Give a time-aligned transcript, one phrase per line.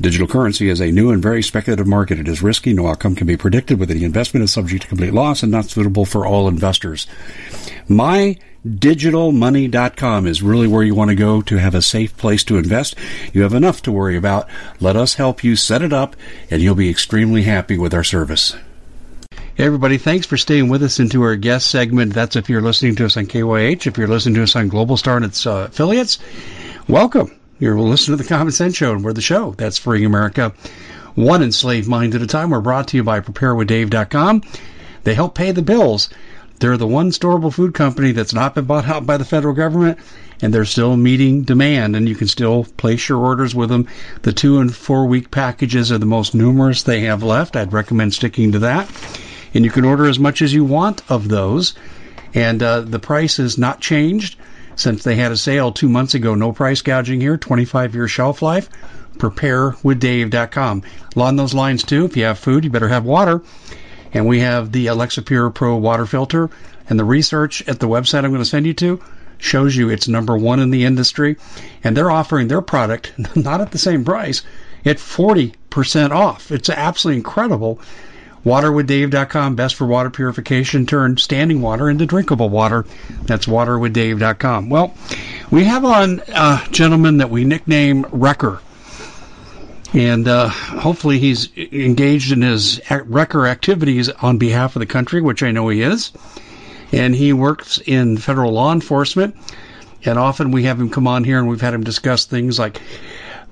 [0.00, 2.20] Digital currency is a new and very speculative market.
[2.20, 2.72] It is risky.
[2.72, 3.80] No outcome can be predicted.
[3.80, 7.08] With the investment is subject to complete loss and not suitable for all investors.
[7.88, 12.94] MyDigitalMoney.com is really where you want to go to have a safe place to invest.
[13.32, 14.48] You have enough to worry about.
[14.78, 16.14] Let us help you set it up,
[16.48, 18.54] and you'll be extremely happy with our service.
[19.56, 22.14] Hey everybody, thanks for staying with us into our guest segment.
[22.14, 23.88] That's if you're listening to us on KYH.
[23.88, 26.20] If you're listening to us on Global Star and its uh, affiliates,
[26.86, 27.37] welcome.
[27.60, 30.52] You're listening to the Common Sense Show, and we're the show that's freeing America
[31.16, 32.50] one enslaved mind at a time.
[32.50, 34.42] We're brought to you by PrepareWithDave.com.
[35.02, 36.08] They help pay the bills.
[36.60, 39.98] They're the one storable food company that's not been bought out by the federal government,
[40.40, 43.88] and they're still meeting demand, and you can still place your orders with them.
[44.22, 47.56] The two and four week packages are the most numerous they have left.
[47.56, 48.88] I'd recommend sticking to that.
[49.52, 51.74] And you can order as much as you want of those,
[52.34, 54.36] and uh, the price is not changed
[54.78, 56.34] since they had a sale two months ago.
[56.34, 58.68] No price gouging here, 25 year shelf life.
[59.18, 60.82] PrepareWithDave.com.
[61.16, 63.42] Along those lines, too, if you have food, you better have water.
[64.14, 66.48] And we have the Alexapure Pro water filter.
[66.88, 69.00] And the research at the website I'm going to send you to
[69.38, 71.36] shows you it's number one in the industry.
[71.82, 74.42] And they're offering their product, not at the same price,
[74.84, 76.52] at 40% off.
[76.52, 77.80] It's absolutely incredible.
[78.44, 80.86] WaterWithDave.com, best for water purification.
[80.86, 82.86] Turn standing water into drinkable water.
[83.22, 84.68] That's WaterWithDave.com.
[84.68, 84.94] Well,
[85.50, 88.60] we have on a gentleman that we nickname Wrecker.
[89.94, 95.42] And uh, hopefully he's engaged in his Wrecker activities on behalf of the country, which
[95.42, 96.12] I know he is.
[96.92, 99.36] And he works in federal law enforcement.
[100.04, 102.80] And often we have him come on here and we've had him discuss things like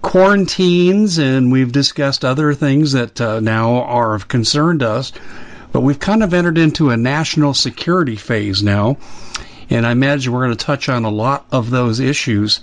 [0.07, 5.13] quarantines, and we've discussed other things that uh, now are of concern to us.
[5.73, 8.99] But we've kind of entered into a national security phase now,
[9.69, 12.61] and I imagine we're going to touch on a lot of those issues.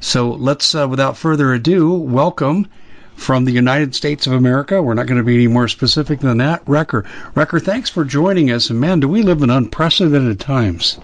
[0.00, 2.66] So let's, uh, without further ado, welcome
[3.14, 4.80] from the United States of America.
[4.80, 6.62] We're not going to be any more specific than that.
[6.66, 7.04] Wrecker,
[7.34, 8.70] Wrecker, thanks for joining us.
[8.70, 10.98] And man, do we live in unprecedented times.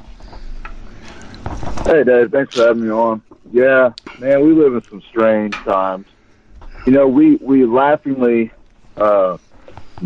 [1.85, 2.33] Hey, Dave.
[2.33, 3.21] Thanks for having me on.
[3.53, 6.07] Yeah, man, we live in some strange times.
[6.87, 8.53] You know, we we laughingly
[8.97, 9.39] uh,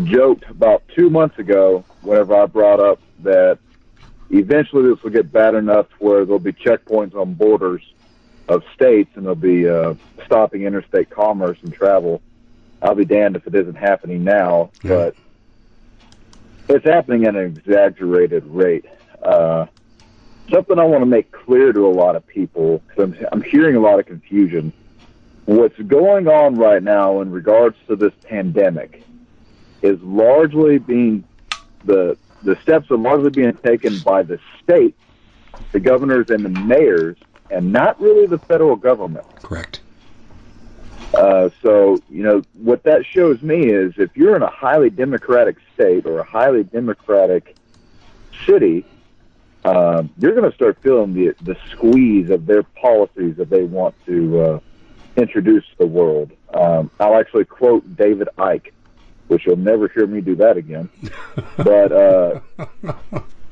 [0.03, 3.59] joked about two months ago whenever I brought up that
[4.29, 7.83] eventually this will get bad enough where there'll be checkpoints on borders
[8.47, 9.93] of states and they'll be uh,
[10.25, 12.21] stopping interstate commerce and travel.
[12.81, 14.89] I'll be damned if it isn't happening now, yeah.
[14.89, 15.15] but
[16.75, 18.85] it's happening at an exaggerated rate.
[19.21, 19.67] Uh,
[20.51, 23.75] something I want to make clear to a lot of people because I'm, I'm hearing
[23.75, 24.73] a lot of confusion.
[25.45, 29.03] What's going on right now in regards to this pandemic
[29.81, 31.23] is largely being
[31.83, 34.95] the the steps are largely being taken by the state,
[35.71, 37.17] the governors and the mayors,
[37.49, 39.25] and not really the federal government.
[39.41, 39.81] Correct.
[41.13, 45.57] Uh, so you know what that shows me is if you're in a highly democratic
[45.73, 47.55] state or a highly democratic
[48.45, 48.85] city,
[49.63, 53.95] uh, you're going to start feeling the the squeeze of their policies that they want
[54.05, 54.59] to uh,
[55.15, 56.31] introduce to the world.
[56.53, 58.71] Um, I'll actually quote David Icke,
[59.27, 60.89] which you'll never hear me do that again.
[61.57, 62.39] but uh,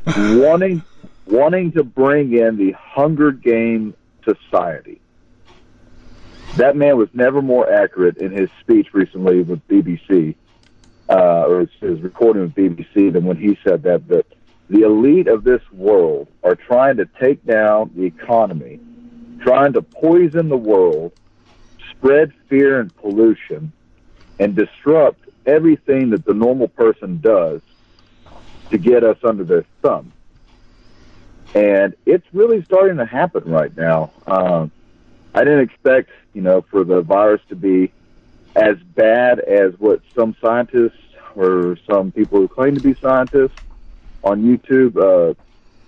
[0.06, 0.84] wanting
[1.28, 5.00] wanting to bring in the Hunger Game society.
[6.58, 10.36] That man was never more accurate in his speech recently with BBC,
[11.08, 14.26] uh, or his, his recording with BBC, than when he said that that
[14.69, 18.80] the elite of this world are trying to take down the economy,
[19.42, 21.12] trying to poison the world,
[21.89, 23.71] spread fear and pollution,
[24.39, 27.62] and disrupt everything that the normal person does
[28.69, 30.12] to get us under their thumb.
[31.56, 34.12] And it's really starting to happen right now.
[34.27, 34.71] Um,
[35.33, 37.92] I didn't expect, you know, for the virus to be
[38.56, 41.00] as bad as what some scientists
[41.36, 43.60] or some people who claim to be scientists
[44.24, 45.33] on YouTube uh,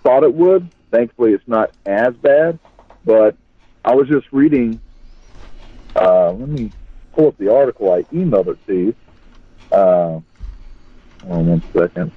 [0.02, 0.68] thought it would.
[0.90, 2.58] Thankfully, it's not as bad.
[3.04, 3.36] But
[3.84, 4.80] I was just reading.
[5.94, 6.72] Uh, let me
[7.12, 7.92] pull up the article.
[7.92, 8.94] I emailed it to you.
[9.70, 10.20] Uh,
[11.24, 12.12] one second.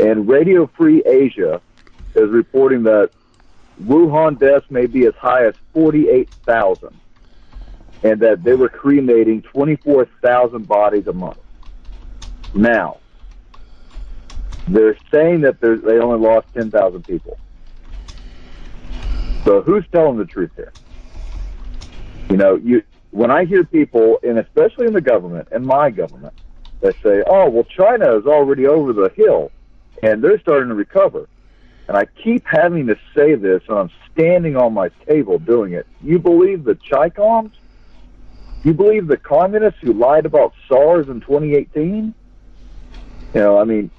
[0.00, 1.60] And Radio Free Asia
[2.14, 3.10] is reporting that
[3.82, 6.94] Wuhan deaths may be as high as 48,000
[8.02, 11.38] and that they were cremating 24,000 bodies a month.
[12.54, 12.98] Now,
[14.68, 17.38] they're saying that they only lost 10,000 people.
[19.44, 20.72] So who's telling the truth here?
[22.30, 26.34] You know, you when I hear people, and especially in the government and my government,
[26.80, 29.52] that say, "Oh, well, China is already over the hill,
[30.02, 31.28] and they're starting to recover,"
[31.86, 35.86] and I keep having to say this, and I'm standing on my table doing it.
[36.02, 37.52] You believe the Chicoms?
[38.64, 42.14] You believe the communists who lied about SARS in 2018?
[43.34, 43.90] You know, I mean,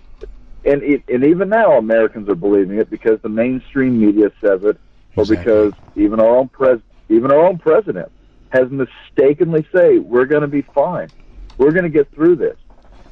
[0.65, 4.77] and it, and even now Americans are believing it because the mainstream media says it,
[5.15, 5.37] or exactly.
[5.37, 6.79] because even our own pres
[7.09, 8.11] even our own president
[8.49, 11.09] has mistakenly say we're going to be fine,
[11.57, 12.57] we're going to get through this.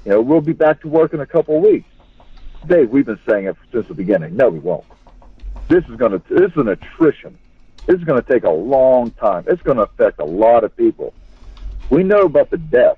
[0.06, 1.88] You know, we'll be back to work in a couple of weeks.
[2.68, 4.36] Dave, we've been saying it since the beginning.
[4.36, 4.86] No, we won't.
[5.68, 7.38] This is going to this is an attrition.
[7.86, 9.44] This is going to take a long time.
[9.48, 11.14] It's going to affect a lot of people.
[11.90, 12.98] We know about the death.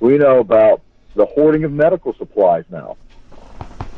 [0.00, 0.82] We know about
[1.14, 2.96] the hoarding of medical supplies now.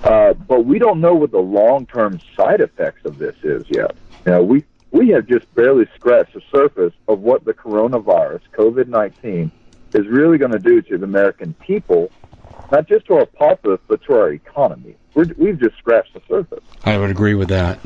[0.05, 3.97] Uh, but we don't know what the long-term side effects of this is yet.
[4.27, 9.51] You know, we we have just barely scratched the surface of what the coronavirus, COVID-19,
[9.93, 12.12] is really going to do to the American people,
[12.71, 14.95] not just to our populace, but to our economy.
[15.15, 16.62] we have we've just scratched the surface.
[16.85, 17.81] I would agree with that.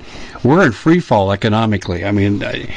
[0.45, 2.05] We're in free fall economically.
[2.05, 2.75] I mean, I,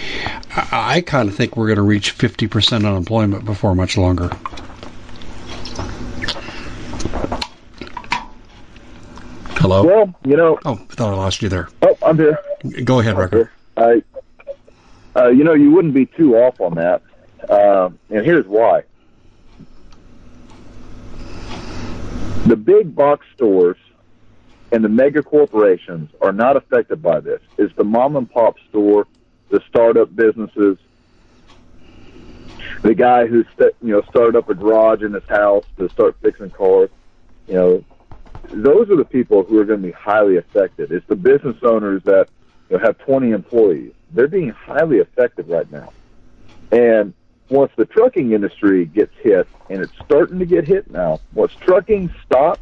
[0.72, 4.30] I kind of think we're going to reach 50% unemployment before much longer.
[9.62, 9.84] Hello.
[9.84, 10.58] Well, you know.
[10.66, 11.69] Oh, I thought I lost you there.
[11.84, 12.40] Oh, I'm here.
[12.84, 13.52] Go ahead, Rucker.
[13.78, 14.02] I,
[15.16, 17.04] uh, you know, you wouldn't be too off on that,
[17.48, 18.84] uh, and here's why.
[22.48, 23.78] The big box stores
[24.72, 27.42] and the mega corporations are not affected by this.
[27.60, 29.06] It's the mom and pop store,
[29.50, 30.80] the startup businesses,
[32.81, 36.16] the guy who st- you know started up a garage in his house to start
[36.19, 36.90] fixing cars.
[37.48, 37.84] You know,
[38.50, 40.92] those are the people who are going to be highly affected.
[40.92, 42.28] It's the business owners that
[42.70, 43.94] you know, have 20 employees.
[44.12, 45.92] They're being highly affected right now.
[46.72, 47.14] And
[47.50, 52.14] once the trucking industry gets hit, and it's starting to get hit now, once trucking
[52.26, 52.62] stops,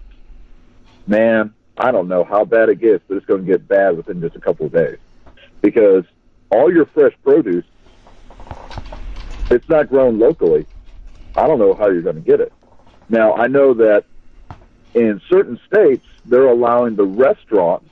[1.07, 4.19] man, I don't know how bad it gets, but it's going to get bad within
[4.19, 4.97] just a couple of days.
[5.61, 6.05] Because
[6.51, 7.65] all your fresh produce,
[9.49, 10.65] it's not grown locally.
[11.35, 12.51] I don't know how you're going to get it.
[13.09, 14.05] Now, I know that
[14.93, 17.89] in certain states, they're allowing the restaurants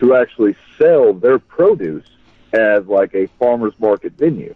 [0.00, 2.06] to actually sell their produce
[2.52, 4.54] as like a farmer's market venue,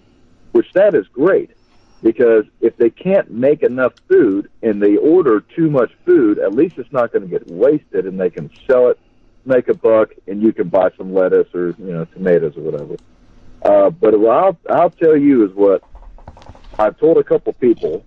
[0.53, 1.51] which that is great
[2.03, 6.79] because if they can't make enough food and they order too much food, at least
[6.79, 8.99] it's not going to get wasted and they can sell it,
[9.45, 12.97] make a buck, and you can buy some lettuce or you know tomatoes or whatever.
[13.65, 15.83] Uh, but what I'll I'll tell you is what
[16.79, 18.05] I've told a couple people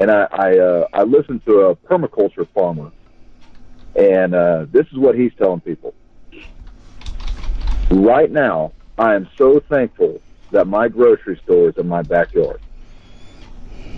[0.00, 2.90] and I I, uh, I listened to a permaculture farmer,
[3.96, 5.94] and uh, this is what he's telling people.
[7.90, 10.20] Right now, I am so thankful
[10.50, 12.60] that my grocery store is in my backyard.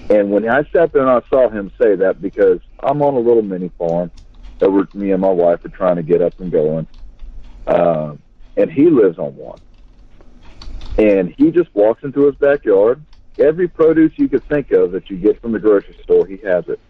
[0.08, 3.18] And when I sat there and I saw him say that, because I'm on a
[3.18, 4.10] little mini farm
[4.58, 6.86] that we're, me and my wife are trying to get up and going,
[7.66, 8.14] uh,
[8.56, 9.60] and he lives on one.
[10.98, 13.02] And he just walks into his backyard
[13.38, 16.68] every produce you could think of that you get from the grocery store, he has
[16.68, 16.80] it.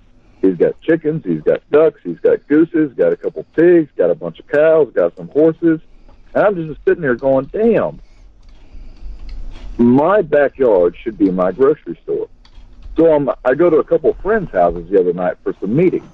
[0.41, 4.15] He's got chickens, he's got ducks, he's got gooses, got a couple pigs, got a
[4.15, 5.81] bunch of cows, got some horses.
[6.35, 8.01] And I'm just sitting there going, damn.
[9.79, 12.29] my backyard should be my grocery store.
[12.97, 15.75] So I'm, I go to a couple of friends' houses the other night for some
[15.75, 16.11] meetings,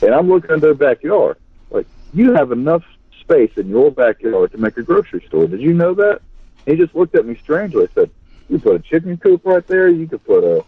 [0.00, 1.36] and I'm looking at their backyard.
[1.70, 2.82] Like, you have enough
[3.20, 5.46] space in your backyard to make a grocery store.
[5.46, 6.22] Did you know that?
[6.66, 7.84] he just looked at me strangely.
[7.84, 8.10] I said,
[8.50, 9.88] "You put a chicken coop right there.
[9.88, 10.64] You could put a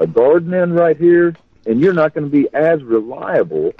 [0.00, 1.34] a garden in right here,
[1.66, 3.74] and you're not going to be as reliable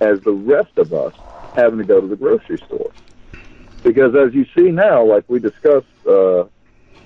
[0.00, 1.14] as the rest of us
[1.54, 2.90] having to go to the grocery store."
[3.82, 6.44] Because as you see now, like we discussed uh,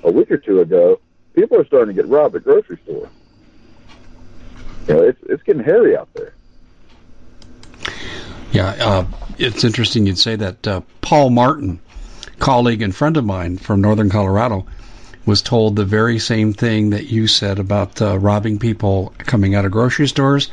[0.05, 1.01] a week or two ago,
[1.35, 3.11] people are starting to get robbed at grocery stores.
[4.89, 6.35] You know, it's it's getting hairy out there.
[8.53, 9.07] Yeah, uh,
[9.39, 10.67] it's interesting you'd say that.
[10.67, 11.81] Uh, Paul Martin,
[12.39, 14.67] colleague and friend of mine from Northern Colorado,
[15.25, 19.65] was told the very same thing that you said about uh, robbing people coming out
[19.65, 20.51] of grocery stores.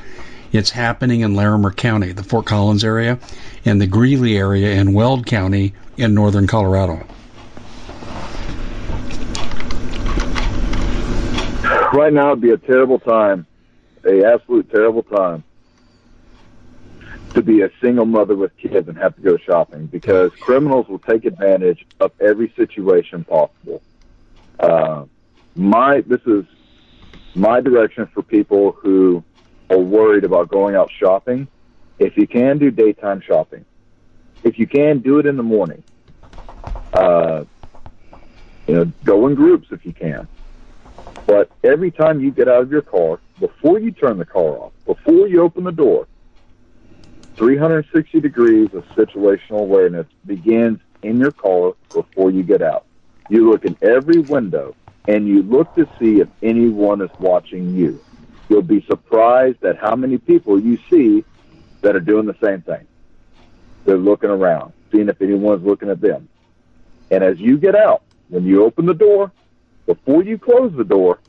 [0.52, 3.20] It's happening in Larimer County, the Fort Collins area,
[3.66, 7.06] and the Greeley area in Weld County in northern Colorado.
[11.94, 13.48] Right now, it'd be a terrible time,
[14.06, 15.44] a absolute terrible time
[17.34, 21.00] to be a single mother with kids and have to go shopping because criminals will
[21.00, 23.82] take advantage of every situation possible.
[24.60, 25.06] Uh,
[25.56, 26.46] my this is
[27.36, 29.24] my direction for people who
[29.70, 31.48] are worried about going out shopping.
[31.98, 33.66] If you can do daytime shopping,
[34.44, 35.84] if you can do it in the morning,
[36.94, 37.44] uh,
[38.68, 40.28] you know, go in groups if you can.
[41.26, 44.72] But every time you get out of your car, before you turn the car off,
[44.86, 46.08] before you open the door,
[47.36, 52.86] 360 degrees of situational awareness begins in your car before you get out.
[53.30, 54.76] You look in every window
[55.08, 58.04] and you look to see if anyone is watching you.
[58.50, 61.24] You'll be surprised at how many people you see
[61.82, 62.86] that are doing the same thing.
[63.86, 66.28] They're looking around, seeing if anyone's looking at them.
[67.12, 69.32] And as you get out, when you open the door,
[69.86, 71.20] before you close the door,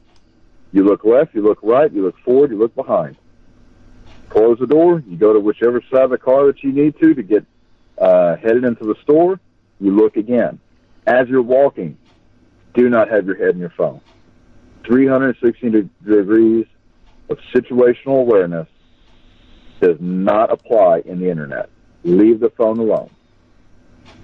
[0.72, 3.16] you look left, you look right, you look forward, you look behind
[4.30, 5.02] close the door.
[5.06, 7.44] You go to whichever side of the car that you need to to get
[7.98, 9.38] uh, headed into the store.
[9.80, 10.58] You look again.
[11.06, 11.96] As you're walking,
[12.74, 14.00] do not have your head in your phone.
[14.84, 16.66] 360 degrees
[17.28, 18.68] of situational awareness
[19.80, 21.68] does not apply in the internet.
[22.04, 23.10] Leave the phone alone.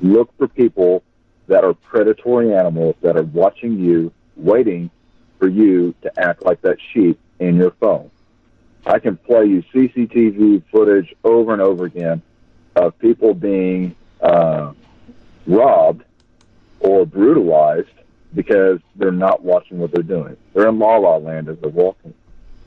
[0.01, 1.03] Look for people
[1.47, 4.91] that are predatory animals that are watching you, waiting
[5.39, 8.11] for you to act like that sheep in your phone.
[8.85, 12.23] I can play you CCTV footage over and over again
[12.77, 14.73] of people being uh,
[15.47, 16.05] robbed
[16.87, 17.89] or brutalized
[18.35, 20.37] because they're not watching what they're doing.
[20.55, 22.15] They're in la la land as they're walking.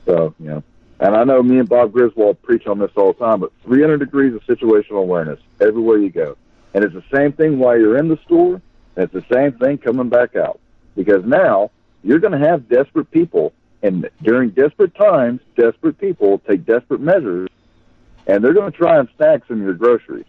[0.04, 0.62] So, you know,
[0.98, 3.98] and I know me and Bob Griswold preach on this all the time, but 300
[3.98, 6.36] degrees of situational awareness everywhere you go.
[6.74, 8.60] And it's the same thing while you're in the store,
[8.96, 10.60] and it's the same thing coming back out.
[10.96, 11.70] Because now
[12.02, 17.48] you're going to have desperate people and during desperate times, desperate people take desperate measures,
[18.26, 20.26] and they're going to try and snag some of your groceries.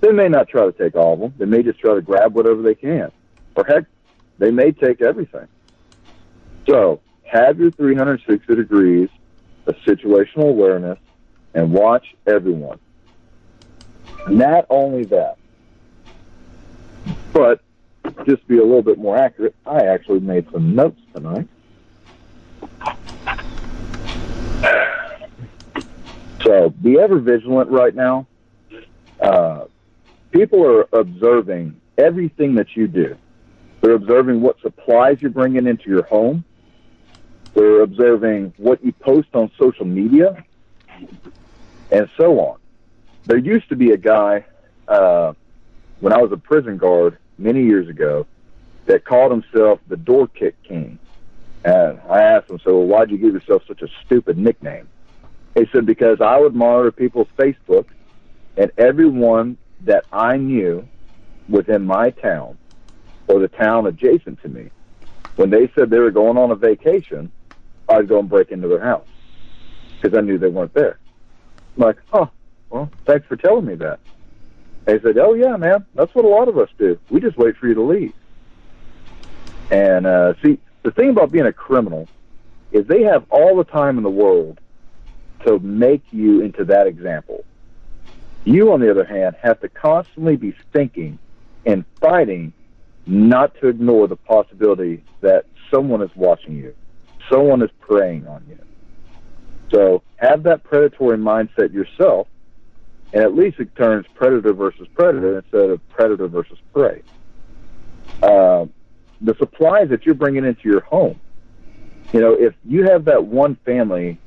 [0.00, 1.34] They may not try to take all of them.
[1.36, 3.12] They may just try to grab whatever they can.
[3.54, 3.84] Or heck,
[4.38, 5.46] they may take everything.
[6.68, 9.08] So have your 360 degrees
[9.66, 10.98] of situational awareness
[11.54, 12.78] and watch everyone.
[14.28, 15.36] Not only that,
[17.32, 17.60] but
[18.26, 21.48] just be a little bit more accurate, I actually made some notes tonight.
[26.42, 28.26] So be ever vigilant right now.
[29.20, 29.66] Uh,
[30.30, 33.16] people are observing everything that you do.
[33.80, 36.44] They're observing what supplies you're bringing into your home.
[37.54, 40.44] They're observing what you post on social media,
[41.90, 42.58] and so on.
[43.24, 44.44] There used to be a guy
[44.86, 45.32] uh,
[46.00, 48.26] when I was a prison guard many years ago
[48.86, 50.98] that called himself the Door Kick King.
[51.64, 54.88] And I asked him, so why'd you give yourself such a stupid nickname?
[55.54, 57.86] He said, because I would monitor people's Facebook,
[58.56, 60.86] and everyone that I knew
[61.48, 62.58] within my town
[63.28, 64.70] or the town adjacent to me,
[65.36, 67.30] when they said they were going on a vacation,
[67.88, 69.06] I'd go and break into their house
[70.00, 70.98] because I knew they weren't there.
[71.76, 72.30] I'm like, oh,
[72.70, 74.00] well, thanks for telling me that.
[74.84, 76.98] They said, oh, yeah, man, that's what a lot of us do.
[77.10, 78.14] We just wait for you to leave.
[79.70, 82.08] And uh, see, the thing about being a criminal
[82.72, 84.58] is they have all the time in the world
[85.46, 87.44] to make you into that example.
[88.44, 91.18] You, on the other hand, have to constantly be thinking
[91.66, 92.52] and fighting
[93.06, 96.74] not to ignore the possibility that someone is watching you,
[97.30, 98.58] someone is preying on you.
[99.70, 102.28] So have that predatory mindset yourself,
[103.12, 107.02] and at least it turns predator versus predator instead of predator versus prey.
[108.22, 108.66] Uh,
[109.20, 111.20] the supplies that you're bringing into your home.
[112.12, 114.18] You know, if you have that one family,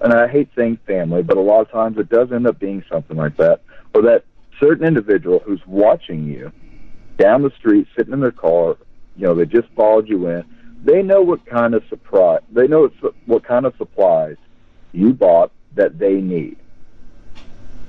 [0.00, 2.82] and I hate saying family, but a lot of times it does end up being
[2.90, 3.60] something like that,
[3.94, 4.24] or that
[4.58, 6.52] certain individual who's watching you
[7.18, 8.76] down the street, sitting in their car,
[9.16, 10.44] you know, they just followed you in.
[10.82, 12.90] They know what kind of surprise, they know
[13.26, 14.36] what kind of supplies
[14.92, 16.56] you bought that they need.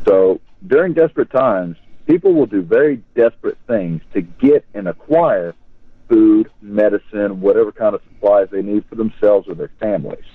[0.05, 5.55] So during desperate times, people will do very desperate things to get and acquire
[6.09, 10.25] food, medicine, whatever kind of supplies they need for themselves or their families.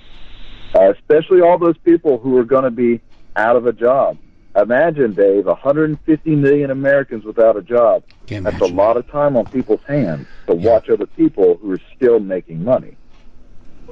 [0.74, 3.00] Uh, especially all those people who are going to be
[3.36, 4.18] out of a job.
[4.56, 8.02] Imagine, Dave, 150 million Americans without a job.
[8.26, 10.70] That's a lot of time on people's hands to yeah.
[10.70, 12.96] watch other people who are still making money.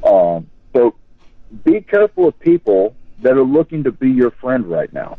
[0.03, 0.95] Um, so
[1.65, 5.19] be careful of people that are looking to be your friend right now.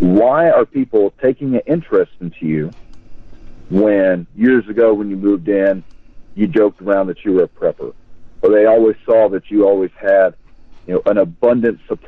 [0.00, 2.70] Why are people taking an interest into you
[3.70, 5.84] when years ago when you moved in,
[6.34, 7.92] you joked around that you were a prepper,
[8.42, 10.34] or they always saw that you always had,
[10.86, 12.07] you know, an abundant supply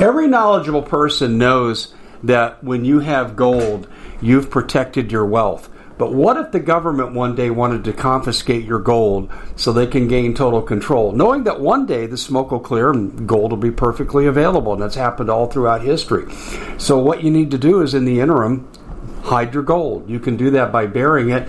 [0.00, 3.88] Every knowledgeable person knows that when you have gold,
[4.20, 5.70] you've protected your wealth.
[5.98, 10.08] But what if the government one day wanted to confiscate your gold so they can
[10.08, 13.70] gain total control, knowing that one day the smoke will clear and gold will be
[13.70, 14.74] perfectly available?
[14.74, 16.30] And that's happened all throughout history.
[16.76, 18.68] So, what you need to do is, in the interim,
[19.22, 20.08] hide your gold.
[20.08, 21.48] You can do that by burying it.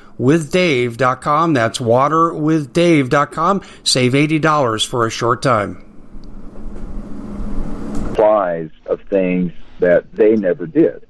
[0.19, 1.53] waterwithdave.com.
[1.53, 3.61] That's waterwithdave.com.
[3.83, 5.85] Save $80 for a short time.
[8.07, 11.07] Supplies of things that they never did.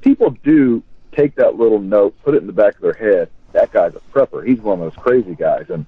[0.00, 0.82] People do
[1.12, 3.30] take that little note, put it in the back of their head.
[3.52, 4.46] That guy's a prepper.
[4.46, 5.66] He's one of those crazy guys.
[5.68, 5.86] And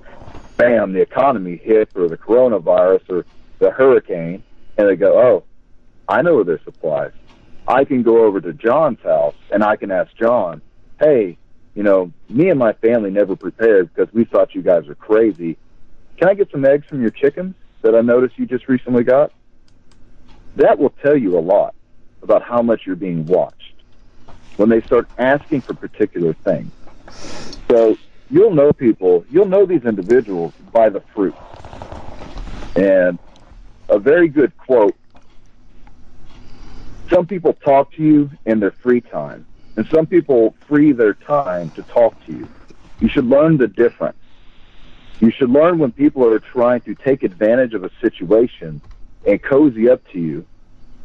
[0.56, 3.26] bam, the economy hit or the coronavirus or
[3.58, 4.42] the hurricane,
[4.76, 5.44] and they go, oh,
[6.08, 7.12] I know where there's supplies.
[7.66, 10.62] I can go over to John's house and I can ask John,
[10.98, 11.36] hey,
[11.78, 15.56] you know, me and my family never prepared because we thought you guys were crazy.
[16.18, 19.30] Can I get some eggs from your chickens that I noticed you just recently got?
[20.56, 21.76] That will tell you a lot
[22.20, 23.54] about how much you're being watched
[24.56, 26.72] when they start asking for particular things.
[27.70, 27.96] So
[28.28, 31.36] you'll know people, you'll know these individuals by the fruit.
[32.74, 33.20] And
[33.88, 34.96] a very good quote
[37.14, 39.46] some people talk to you in their free time
[39.78, 42.48] and some people free their time to talk to you.
[42.98, 44.18] You should learn the difference.
[45.20, 48.82] You should learn when people are trying to take advantage of a situation
[49.24, 50.44] and cozy up to you,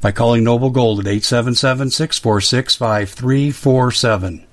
[0.00, 4.46] by calling Noble Gold at 877 646 5347.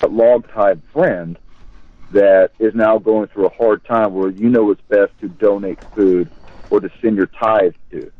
[0.00, 1.38] A log-tied friend
[2.12, 5.82] that is now going through a hard time where you know it's best to donate
[5.94, 6.30] food
[6.70, 8.10] or to send your tithe to.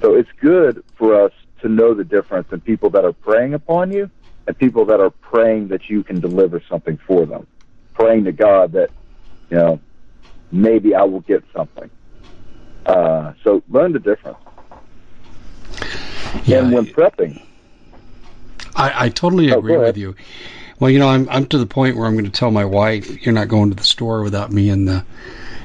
[0.00, 3.92] So it's good for us to know the difference in people that are preying upon
[3.92, 4.10] you
[4.46, 7.46] and people that are praying that you can deliver something for them.
[7.94, 8.90] Praying to God that,
[9.50, 9.80] you know,
[10.50, 11.90] maybe I will get something.
[12.86, 14.38] Uh, so learn the difference.
[16.44, 17.42] Yeah, and when prepping,
[18.76, 20.14] I, I totally Oh, agree go with you.
[20.78, 23.24] Well, you know, I'm I'm to the point where I'm going to tell my wife,
[23.24, 25.04] "You're not going to the store without me in the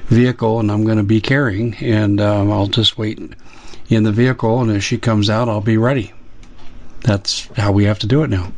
[0.08, 3.20] vehicle, and I'm going to be carrying, and um, I'll just wait
[3.90, 6.14] in the vehicle, and as she comes out, I'll be ready."
[7.02, 8.52] That's how we have to do it now.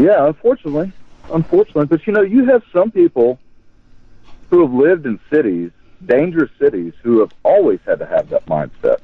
[0.00, 0.90] Yeah, unfortunately,
[1.30, 3.38] unfortunately, but you know, you have some people
[4.50, 5.70] who have lived in cities,
[6.06, 8.98] dangerous cities, who have always had to have that mindset,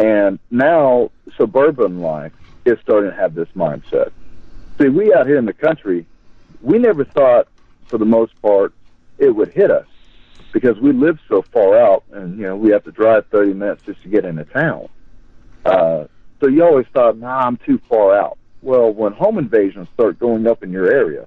[0.00, 2.32] and now suburban life
[2.64, 4.12] is starting to have this mindset.
[4.78, 6.06] See, we out here in the country,
[6.62, 7.48] we never thought,
[7.86, 8.72] for the most part,
[9.18, 9.86] it would hit us
[10.52, 13.82] because we live so far out, and you know, we have to drive thirty minutes
[13.84, 14.88] just to get into town.
[15.64, 16.06] Uh,
[16.40, 18.38] so you always thought, nah, I'm too far out.
[18.62, 21.26] Well, when home invasions start going up in your area,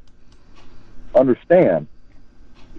[1.14, 1.88] understand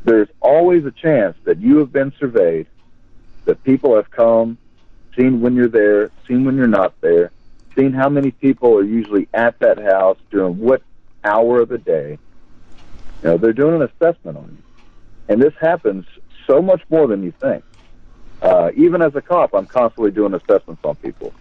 [0.04, 2.66] there's always a chance that you have been surveyed,
[3.44, 4.58] that people have come,
[5.16, 7.30] seen when you're there, seen when you're not there,
[7.76, 10.82] seen how many people are usually at that house during what
[11.24, 12.18] hour of the day.
[13.22, 14.84] You know, they're doing an assessment on you.
[15.28, 16.04] And this happens
[16.46, 17.64] so much more than you think.
[18.42, 21.32] Uh, even as a cop, I'm constantly doing assessments on people.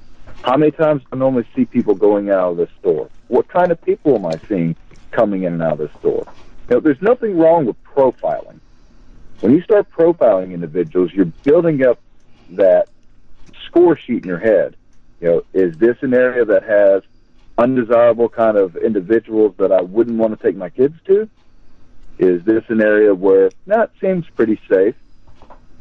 [0.43, 3.09] How many times do I normally see people going out of this store?
[3.27, 4.75] What kind of people am I seeing
[5.11, 6.25] coming in and out of this store?
[6.69, 8.59] You know, there's nothing wrong with profiling.
[9.41, 11.99] When you start profiling individuals, you're building up
[12.51, 12.87] that
[13.73, 14.75] score sheet in your head.
[15.19, 17.01] You know, is this an area that has
[17.57, 21.29] undesirable kind of individuals that I wouldn't want to take my kids to?
[22.19, 24.95] Is this an area where that seems pretty safe?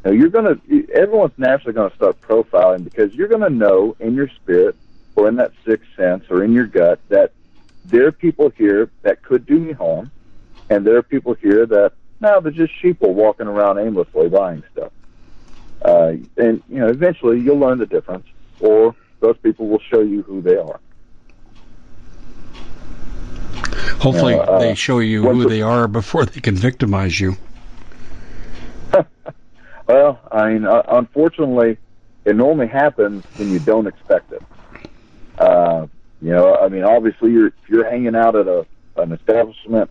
[0.05, 0.57] Now you're gonna
[0.95, 4.75] everyone's naturally gonna start profiling because you're gonna know in your spirit
[5.15, 7.33] or in that sixth sense or in your gut that
[7.85, 10.11] there are people here that could do me harm
[10.71, 14.93] and there are people here that no, they're just sheeple walking around aimlessly buying stuff.
[15.85, 18.27] Uh, and you know, eventually you'll learn the difference,
[18.61, 20.81] or those people will show you who they are.
[23.99, 27.35] Hopefully, uh, they show you who the- they are before they can victimize you.
[29.89, 31.77] Well, I mean, uh, unfortunately,
[32.25, 34.43] it normally happens when you don't expect it.
[35.37, 35.89] Uh,
[36.21, 38.65] you know, I mean, obviously, you're if you're hanging out at a
[38.97, 39.91] an establishment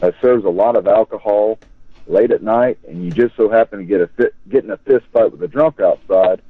[0.00, 1.58] that serves a lot of alcohol
[2.06, 4.76] late at night, and you just so happen to get a fit, get in a
[4.78, 6.42] fist fight with a drunk outside.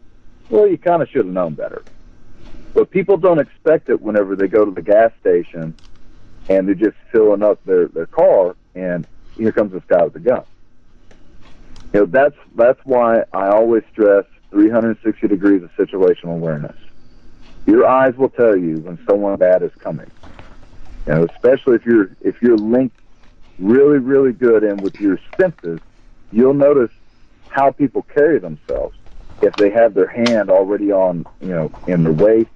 [0.48, 1.84] Well, you kind of should have known better.
[2.74, 5.74] But people don't expect it whenever they go to the gas station
[6.48, 10.20] and they're just filling up their their car, and here comes this guy with a
[10.20, 10.44] gun
[11.92, 16.76] you know that's that's why I always stress 360 degrees of situational awareness.
[17.66, 20.10] Your eyes will tell you when someone bad is coming.
[21.06, 22.98] You know, especially if you're if you're linked
[23.60, 25.80] really really good And with your senses,
[26.32, 26.90] you'll notice
[27.48, 28.96] how people carry themselves.
[29.42, 32.50] If they have their hand already on you know in their waist,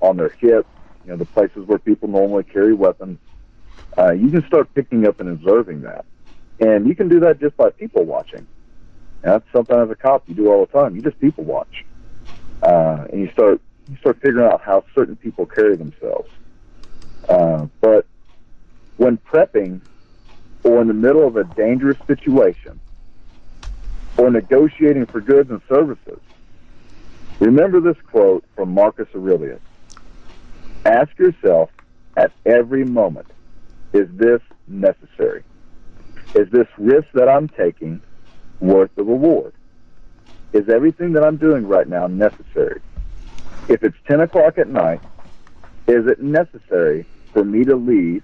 [0.00, 0.66] on their hip,
[1.04, 3.18] you know the places where people normally carry weapons,
[3.98, 6.06] uh, you can start picking up and observing that,
[6.60, 8.48] and you can do that just by people watching.
[9.22, 10.96] And that's something as a cop you do all the time.
[10.96, 11.74] You just people watch,
[12.62, 16.28] uh, and you start you start figuring out how certain people carry themselves.
[17.28, 18.06] Uh, but
[18.96, 19.82] when prepping,
[20.64, 22.80] or in the middle of a dangerous situation,
[24.18, 26.18] or negotiating for goods and services,
[27.40, 29.60] remember this quote from Marcus Aurelius:
[30.84, 31.70] "Ask yourself
[32.16, 33.26] at every moment,
[33.92, 35.44] is this necessary?
[36.34, 38.00] Is this risk that I'm taking?"
[38.60, 39.52] worth the reward?
[40.52, 42.80] Is everything that I'm doing right now necessary?
[43.68, 45.00] If it's 10 o'clock at night,
[45.86, 48.22] is it necessary for me to leave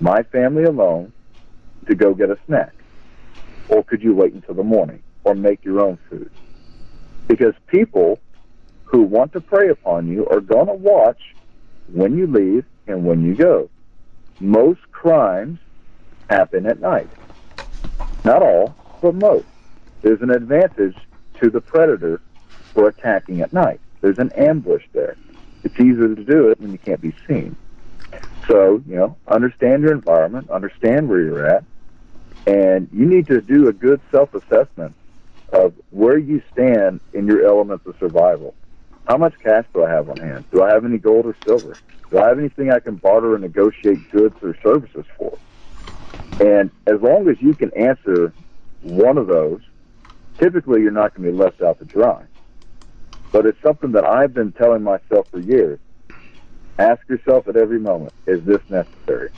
[0.00, 1.12] my family alone
[1.86, 2.72] to go get a snack?
[3.68, 6.30] Or could you wait until the morning or make your own food?
[7.28, 8.18] Because people
[8.84, 11.20] who want to prey upon you are going to watch
[11.92, 13.70] when you leave and when you go.
[14.40, 15.58] Most crimes
[16.28, 17.08] happen at night.
[18.24, 19.46] Not all, but most.
[20.02, 20.96] There's an advantage
[21.40, 22.20] to the predator
[22.74, 23.80] for attacking at night.
[24.00, 25.16] There's an ambush there.
[25.64, 27.56] It's easier to do it when you can't be seen.
[28.50, 31.64] So, you know, understand your environment, understand where you're at,
[32.46, 34.96] and you need to do a good self assessment
[35.52, 38.54] of where you stand in your elements of survival.
[39.06, 40.46] How much cash do I have on hand?
[40.52, 41.78] Do I have any gold or silver?
[42.10, 45.38] Do I have anything I can barter or negotiate goods or services for?
[46.40, 48.34] And as long as you can answer
[48.80, 49.60] one of those,
[50.42, 52.24] typically you're not going to be left out to dry.
[53.32, 55.78] But it's something that I've been telling myself for years.
[56.78, 59.30] Ask yourself at every moment, is this necessary?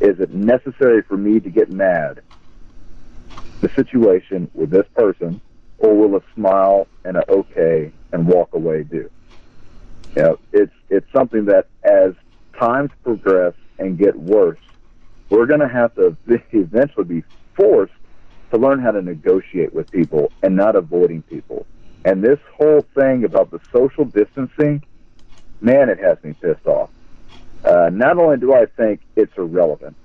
[0.00, 2.22] Is it necessary for me to get mad
[3.60, 5.40] the situation with this person,
[5.78, 9.10] or will a smile and a okay and walk away do?
[10.16, 12.12] You know, it's it's something that as
[12.58, 14.58] times progress and get worse,
[15.30, 16.16] we're going to have to
[16.52, 17.24] eventually be
[17.56, 17.92] forced
[18.52, 21.66] to learn how to negotiate with people and not avoiding people.
[22.04, 24.82] And this whole thing about the social distancing,
[25.60, 26.90] man, it has me pissed off.
[27.64, 29.96] Uh, not only do I think it's irrelevant,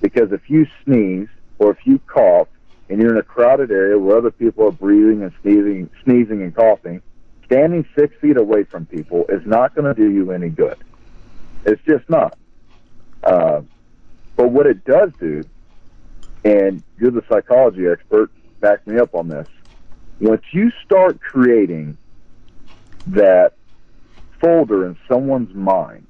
[0.00, 1.28] because if you sneeze
[1.58, 2.48] or if you cough
[2.88, 6.54] and you're in a crowded area where other people are breathing and sneezing, sneezing and
[6.54, 7.02] coughing,
[7.44, 10.76] standing six feet away from people is not going to do you any good.
[11.64, 12.36] It's just not.
[13.22, 13.62] Uh,
[14.36, 15.44] but what it does do,
[16.44, 18.30] and you're the psychology expert,
[18.60, 19.46] back me up on this.
[20.20, 21.96] Once you start creating
[23.08, 23.52] that
[24.40, 26.06] folder in someone's mind,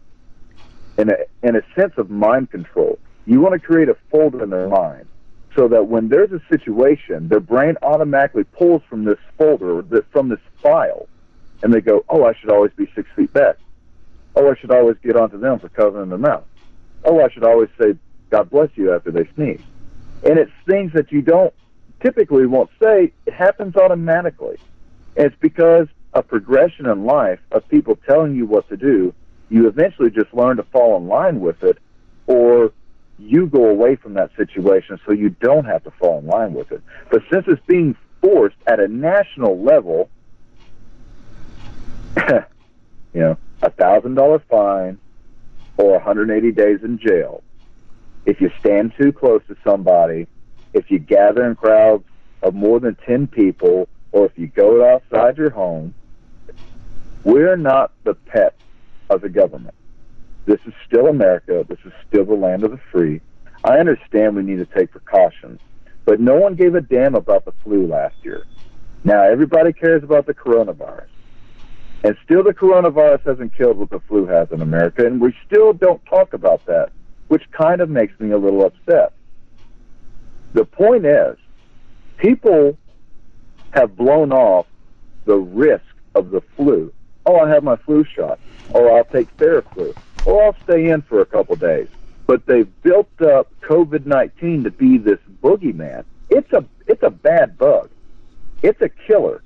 [0.99, 4.51] in a, in a sense of mind control, you want to create a folder in
[4.51, 5.07] their mind
[5.55, 9.83] so that when there's a situation, their brain automatically pulls from this folder,
[10.13, 11.09] from this file,
[11.63, 13.57] and they go, "Oh, I should always be six feet back.
[14.35, 16.45] Oh, I should always get onto them for covering their mouth.
[17.05, 17.95] Oh, I should always say
[18.31, 19.63] God bless you after they sneeze."
[20.25, 21.55] And it's things that you don't
[22.01, 23.13] typically won't say.
[23.25, 24.59] It happens automatically.
[25.17, 29.15] And it's because a progression in life of people telling you what to do.
[29.49, 31.79] You eventually just learn to fall in line with it,
[32.27, 32.73] or
[33.19, 36.73] you go away from that situation so you don't have to fall in line with
[36.73, 36.83] it.
[37.11, 40.11] But since it's being forced at a national level,
[42.17, 44.99] you know, a thousand dollar fine
[45.77, 47.43] or 180 days in jail.
[48.25, 50.27] If you stand too close to somebody,
[50.73, 52.05] if you gather in crowds
[52.43, 55.95] of more than 10 people, or if you go outside your home,
[57.25, 58.57] we're not the pets
[59.11, 59.75] of the government.
[60.47, 61.65] This is still America.
[61.69, 63.21] This is still the land of the free.
[63.65, 65.61] I understand we need to take precautions,
[66.05, 68.45] but no one gave a damn about the flu last year.
[69.03, 71.09] Now everybody cares about the coronavirus.
[72.05, 75.73] And still the coronavirus hasn't killed what the flu has in America, and we still
[75.73, 76.91] don't talk about that,
[77.29, 79.13] which kind of makes me a little upset.
[80.53, 81.37] The point is,
[82.19, 82.79] people
[83.73, 84.67] have blown off
[85.25, 86.93] the risk of the flu.
[87.27, 88.39] Oh, I have my flu shot.
[88.75, 89.95] Oh, I'll take Theraflu
[90.27, 91.89] or oh, I'll stay in for a couple days.
[92.27, 96.05] But they've built up COVID nineteen to be this boogeyman.
[96.29, 97.91] It's a it's a bad bug.
[98.63, 99.43] It's a killer.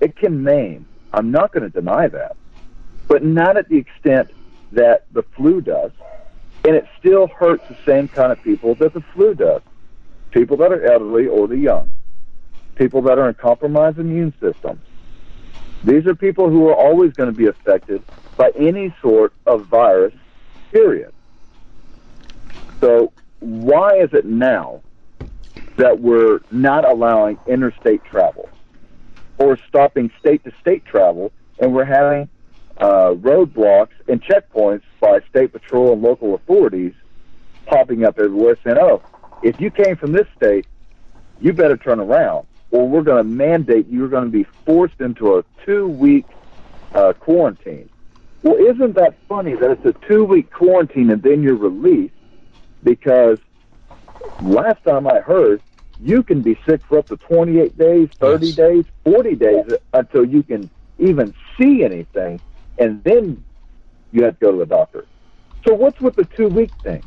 [0.00, 0.86] It can maim.
[1.12, 2.36] I'm not going to deny that,
[3.08, 4.30] but not at the extent
[4.72, 5.90] that the flu does.
[6.64, 9.62] And it still hurts the same kind of people that the flu does.
[10.30, 11.90] People that are elderly or the young.
[12.76, 14.80] People that are in compromised immune systems.
[15.82, 18.04] These are people who are always going to be affected
[18.36, 20.14] by any sort of virus,
[20.72, 21.12] period.
[22.82, 24.82] So, why is it now
[25.76, 28.50] that we're not allowing interstate travel
[29.38, 32.28] or stopping state to state travel and we're having
[32.80, 36.94] uh, roadblocks and checkpoints by state patrol and local authorities
[37.66, 39.02] popping up everywhere saying, oh,
[39.42, 40.66] if you came from this state,
[41.40, 45.38] you better turn around or we're going to mandate you're going to be forced into
[45.38, 46.26] a two week
[46.94, 47.88] uh, quarantine.
[48.42, 52.14] Well, isn't that funny that it's a two week quarantine and then you're released?
[52.82, 53.38] Because
[54.40, 55.62] last time I heard,
[56.00, 58.56] you can be sick for up to 28 days, 30 yes.
[58.56, 62.40] days, 40 days until you can even see anything,
[62.78, 63.44] and then
[64.10, 65.06] you have to go to the doctor.
[65.64, 67.04] So, what's with the two week thing?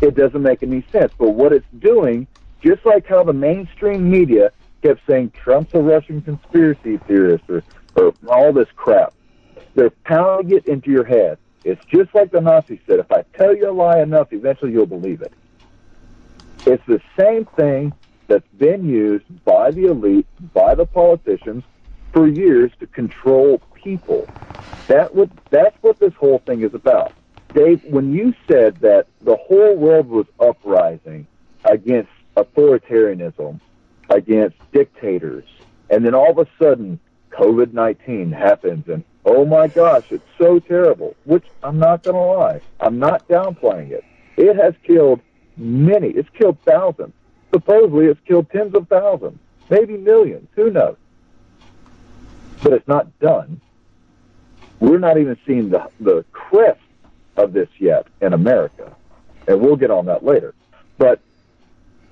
[0.00, 1.12] It doesn't make any sense.
[1.18, 2.26] But what it's doing,
[2.62, 7.62] just like how the mainstream media kept saying Trump's a Russian conspiracy theorist or,
[7.96, 9.12] or all this crap,
[9.74, 11.38] they're pounding it into your head.
[11.64, 14.86] It's just like the Nazis said if I tell you a lie enough, eventually you'll
[14.86, 15.32] believe it.
[16.66, 17.92] It's the same thing
[18.26, 21.64] that's been used by the elite, by the politicians,
[22.12, 24.28] for years to control people.
[24.86, 27.12] That would that's what this whole thing is about.
[27.54, 31.26] Dave, when you said that the whole world was uprising
[31.64, 33.60] against authoritarianism,
[34.10, 35.44] against dictators,
[35.90, 36.98] and then all of a sudden
[37.30, 42.20] COVID 19 happens, and oh my gosh, it's so terrible, which I'm not going to
[42.20, 44.04] lie, I'm not downplaying it.
[44.36, 45.20] It has killed
[45.56, 47.12] many, it's killed thousands.
[47.52, 49.38] Supposedly, it's killed tens of thousands,
[49.70, 50.96] maybe millions, who knows?
[52.62, 53.60] But it's not done.
[54.80, 56.80] We're not even seeing the, the crest
[57.36, 58.94] of this yet in America,
[59.46, 60.54] and we'll get on that later.
[60.98, 61.20] But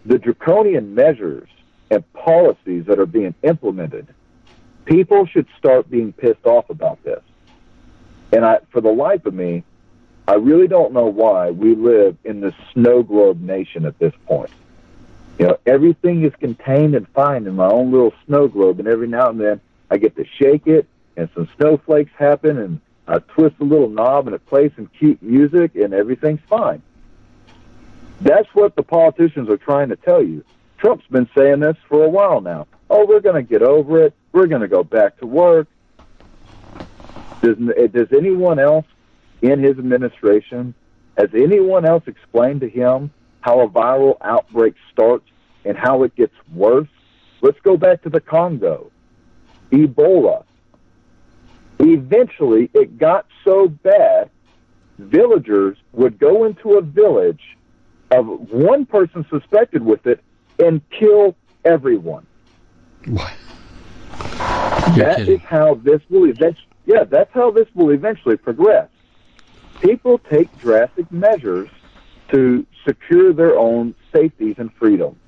[0.04, 1.48] the draconian measures
[1.90, 4.08] and policies that are being implemented,
[4.84, 7.22] people should start being pissed off about this.
[8.32, 9.62] And I, for the life of me,
[10.28, 14.50] I really don't know why we live in this snow globe nation at this point.
[15.38, 19.06] You know, everything is contained and fine in my own little snow globe, and every
[19.06, 23.56] now and then I get to shake it, and some snowflakes happen, and I twist
[23.60, 26.82] a little knob, and it plays some cute music, and everything's fine.
[28.20, 30.44] That's what the politicians are trying to tell you.
[30.78, 32.66] Trump's been saying this for a while now.
[32.90, 34.14] Oh, we're going to get over it.
[34.32, 35.68] We're going to go back to work.
[37.42, 37.56] Does,
[37.92, 38.86] does anyone else
[39.42, 40.74] in his administration,
[41.16, 43.10] has anyone else explained to him
[43.40, 45.26] how a viral outbreak starts
[45.64, 46.88] and how it gets worse?
[47.40, 48.90] Let's go back to the Congo,
[49.70, 50.44] Ebola.
[51.78, 54.30] Eventually, it got so bad,
[54.98, 57.56] villagers would go into a village
[58.10, 60.22] of one person suspected with it
[60.58, 62.26] and kill everyone.
[63.06, 63.32] What?
[64.96, 68.88] That is how this will eventually, yeah, that's how this will eventually progress.
[69.80, 71.68] People take drastic measures
[72.30, 75.18] to secure their own safeties and freedom.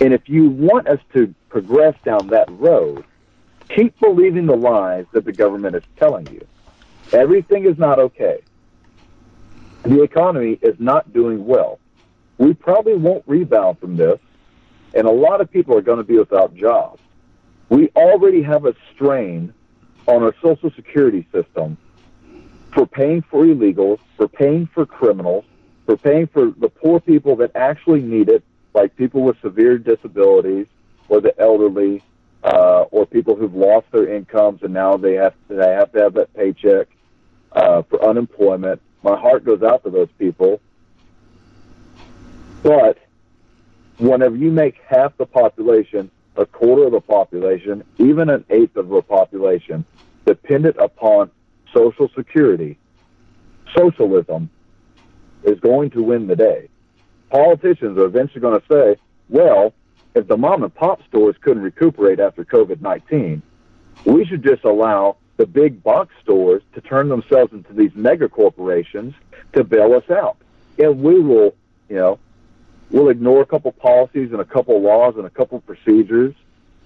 [0.00, 3.04] And if you want us to progress down that road,
[3.68, 6.46] keep believing the lies that the government is telling you.
[7.12, 8.40] Everything is not okay.
[9.82, 11.78] The economy is not doing well.
[12.38, 14.18] We probably won't rebound from this,
[14.94, 17.00] and a lot of people are going to be without jobs.
[17.68, 19.52] We already have a strain
[20.06, 21.76] on our Social Security system
[22.72, 25.44] for paying for illegals, for paying for criminals,
[25.86, 28.44] for paying for the poor people that actually need it,
[28.74, 30.66] like people with severe disabilities
[31.08, 32.02] or the elderly,
[32.44, 36.00] uh, or people who've lost their incomes and now they have to, they have to
[36.00, 36.88] have that paycheck
[37.52, 38.80] uh, for unemployment.
[39.02, 40.60] My heart goes out to those people.
[42.66, 42.98] But
[43.98, 48.88] whenever you make half the population, a quarter of the population, even an eighth of
[48.88, 49.84] the population
[50.24, 51.30] dependent upon
[51.72, 52.76] Social Security,
[53.78, 54.50] socialism
[55.44, 56.68] is going to win the day.
[57.30, 59.72] Politicians are eventually going to say, well,
[60.16, 63.42] if the mom and pop stores couldn't recuperate after COVID 19,
[64.06, 69.14] we should just allow the big box stores to turn themselves into these mega corporations
[69.52, 70.36] to bail us out.
[70.80, 71.54] And we will,
[71.88, 72.18] you know,
[72.90, 76.34] we'll ignore a couple policies and a couple laws and a couple procedures.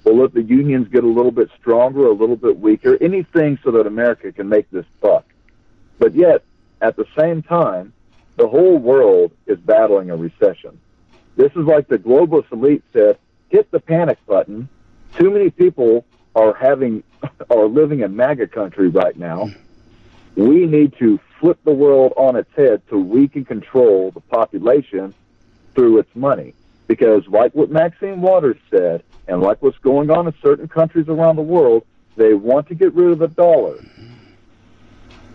[0.04, 3.70] We'll let the unions get a little bit stronger, a little bit weaker, anything so
[3.72, 5.26] that America can make this buck.
[5.98, 6.42] But yet,
[6.80, 7.92] at the same time,
[8.36, 10.80] the whole world is battling a recession.
[11.36, 13.18] This is like the globalist elite said,
[13.50, 14.68] hit the panic button.
[15.18, 17.02] Too many people are having
[17.50, 19.50] are living in MAGA country right now.
[20.36, 25.14] We need to flip the world on its head so we can control the population
[25.80, 26.52] through its money.
[26.88, 31.36] Because like what Maxine Waters said, and like what's going on in certain countries around
[31.36, 33.82] the world, they want to get rid of the dollar.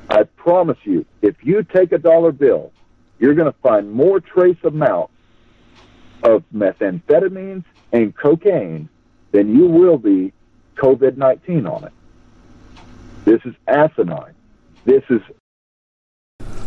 [0.08, 2.72] I promise you, if you take a dollar bill,
[3.18, 5.14] you're going to find more trace amounts
[6.22, 8.88] of methamphetamines and cocaine
[9.32, 10.32] than you will be
[10.76, 11.94] COVID 19 on it.
[13.24, 14.36] This is asinine.
[14.84, 15.22] This is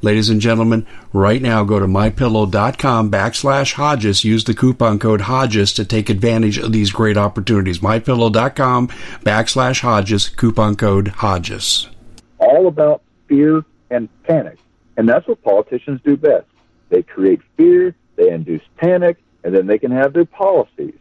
[0.00, 4.22] Ladies and gentlemen, right now go to mypillow.com backslash Hodges.
[4.22, 7.80] Use the coupon code Hodges to take advantage of these great opportunities.
[7.80, 8.88] Mypillow.com
[9.24, 11.88] backslash Hodges, coupon code Hodges.
[12.38, 14.58] All about fear and panic.
[14.96, 16.46] And that's what politicians do best.
[16.90, 20.98] They create fear, they induce panic, and then they can have their policies.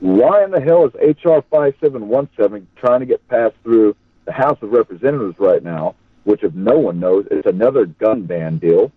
[0.00, 1.42] Why in the hell is H.R.
[1.50, 5.94] 5717 trying to get passed through the House of Representatives right now
[6.30, 8.92] which if no one knows is another gun ban deal.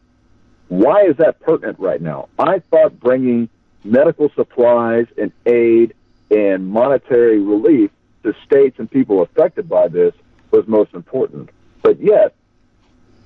[0.68, 2.30] Why is that pertinent right now?
[2.38, 3.50] I thought bringing
[3.84, 5.96] medical supplies and aid
[6.30, 7.90] and monetary relief
[8.22, 10.14] to states and people affected by this
[10.52, 11.50] was most important.
[11.82, 12.36] But yet,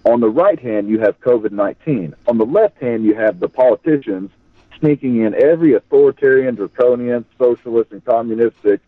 [0.06, 2.16] on the right hand, you have COVID 19.
[2.28, 4.32] On the left hand, you have the politicians
[4.80, 8.80] sneaking in every authoritarian, draconian, socialist, and communistic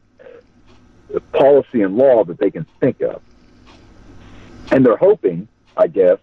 [1.34, 3.22] policy and law that they can think of.
[4.72, 6.20] And they're hoping, I guess,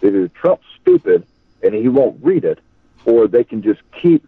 [0.00, 1.26] that either Trump's stupid
[1.62, 2.58] and he won't read it,
[3.04, 4.26] or they can just keep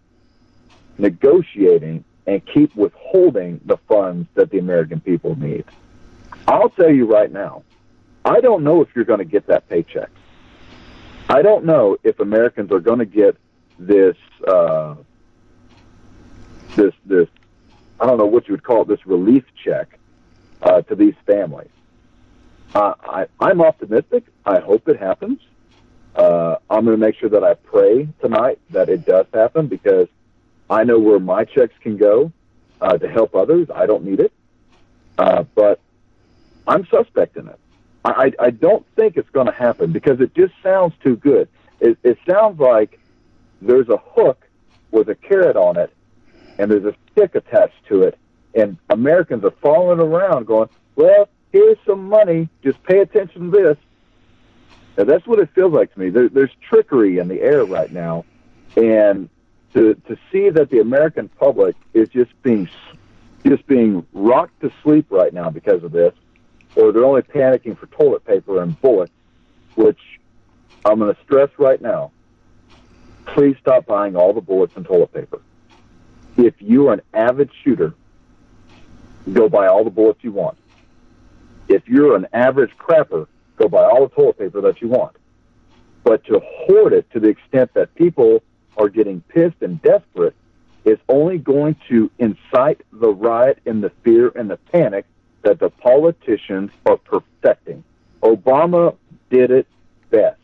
[0.98, 5.64] negotiating and keep withholding the funds that the American people need.
[6.46, 7.62] I'll tell you right now,
[8.24, 10.10] I don't know if you're going to get that paycheck.
[11.28, 13.36] I don't know if Americans are going to get
[13.78, 14.16] this
[14.46, 14.94] uh,
[16.76, 17.28] this this
[18.00, 19.98] I don't know what you would call it this relief check
[20.62, 21.70] uh, to these families.
[22.74, 24.24] Uh, I, I'm optimistic.
[24.46, 25.40] I hope it happens.
[26.14, 30.08] Uh, I'm going to make sure that I pray tonight that it does happen because
[30.68, 32.32] I know where my checks can go
[32.80, 33.68] uh, to help others.
[33.74, 34.32] I don't need it,
[35.18, 35.80] uh, but
[36.66, 37.58] I'm suspect in it.
[38.04, 41.48] I, I don't think it's going to happen because it just sounds too good.
[41.80, 42.98] It, it sounds like
[43.60, 44.46] there's a hook
[44.90, 45.92] with a carrot on it,
[46.58, 48.18] and there's a stick attached to it,
[48.54, 52.48] and Americans are falling around going, "Well, here's some money.
[52.62, 53.76] Just pay attention to this."
[54.96, 56.10] Now, that's what it feels like to me.
[56.10, 58.24] There, there's trickery in the air right now,
[58.76, 59.28] and
[59.74, 62.68] to to see that the American public is just being
[63.46, 66.14] just being rocked to sleep right now because of this,
[66.76, 69.12] or they're only panicking for toilet paper and bullets,
[69.74, 69.98] which
[70.84, 72.12] I'm going to stress right now.
[73.26, 75.40] Please stop buying all the bullets and toilet paper.
[76.36, 77.94] If you are an avid shooter,
[79.32, 80.58] go buy all the bullets you want.
[81.72, 85.16] If you're an average crapper, go buy all the toilet paper that you want.
[86.04, 88.42] But to hoard it to the extent that people
[88.76, 90.34] are getting pissed and desperate
[90.84, 95.06] is only going to incite the riot and the fear and the panic
[95.40, 97.82] that the politicians are perfecting.
[98.22, 98.94] Obama
[99.30, 99.66] did it
[100.10, 100.38] best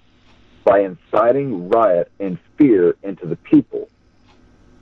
[0.64, 3.91] by inciting riot and fear into the people.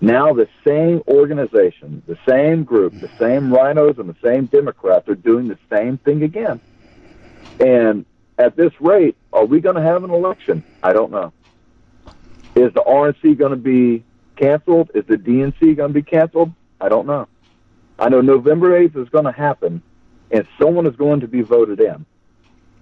[0.01, 5.15] Now the same organization, the same group, the same RINOs and the same Democrats are
[5.15, 6.61] doing the same thing again.
[7.61, 8.05] And
[8.39, 10.63] at this rate, are we going to have an election?
[10.83, 11.33] I don't know.
[12.55, 14.05] Is the RNC going to be
[14.37, 14.91] canceled?
[14.95, 16.53] Is the DNC going to be canceled?
[16.81, 17.29] I don't know.
[17.99, 19.83] I know November 8th is going to happen,
[20.31, 22.05] and someone is going to be voted in.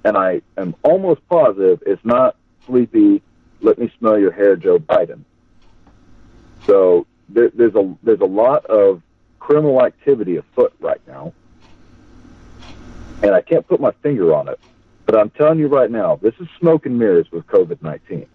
[0.05, 2.37] And I am almost positive it's not
[2.67, 3.23] sleepy,
[3.61, 5.25] let me smell your hair, Joe Biden.
[6.67, 9.03] So there, there's a there's a lot of
[9.39, 11.33] criminal activity afoot right now,
[13.23, 14.59] and I can't put my finger on it.
[15.07, 18.27] But I'm telling you right now, this is smoke and mirrors with COVID 19.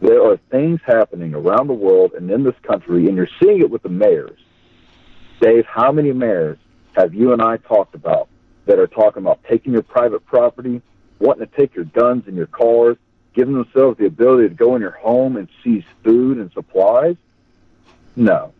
[0.00, 3.70] There are things happening around the world and in this country, and you're seeing it
[3.70, 4.38] with the mayors.
[5.40, 6.58] Dave, how many mayors
[6.92, 8.28] have you and I talked about
[8.66, 10.82] that are talking about taking your private property,
[11.18, 12.96] wanting to take your guns and your cars,
[13.34, 17.16] giving themselves the ability to go in your home and seize food and supplies?
[18.18, 18.52] No.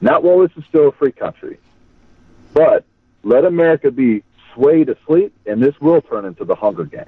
[0.00, 1.58] Not while this is still a free country.
[2.54, 2.84] But
[3.22, 4.22] let America be
[4.54, 7.06] swayed asleep, and this will turn into the Hunger Games.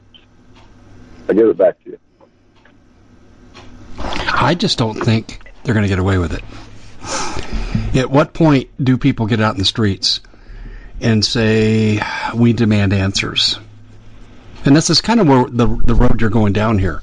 [1.29, 1.99] I give it back to you.
[3.99, 6.43] I just don't think they're going to get away with it.
[7.99, 10.21] At what point do people get out in the streets
[11.01, 12.01] and say,
[12.35, 13.59] we demand answers?
[14.67, 17.03] And this is kind of where the, the road you're going down here.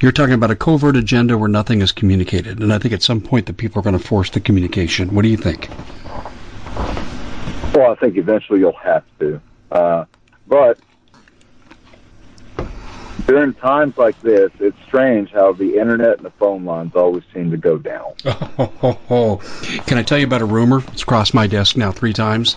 [0.00, 2.60] You're talking about a covert agenda where nothing is communicated.
[2.60, 5.12] And I think at some point the people are going to force the communication.
[5.14, 5.68] What do you think?
[7.74, 9.40] Well, I think eventually you'll have to.
[9.72, 10.04] Uh,
[10.46, 10.78] but
[13.26, 17.50] during times like this, it's strange how the internet and the phone lines always seem
[17.50, 18.14] to go down.
[18.24, 19.40] Oh,
[19.86, 20.82] Can I tell you about a rumor?
[20.92, 22.54] It's crossed my desk now three times.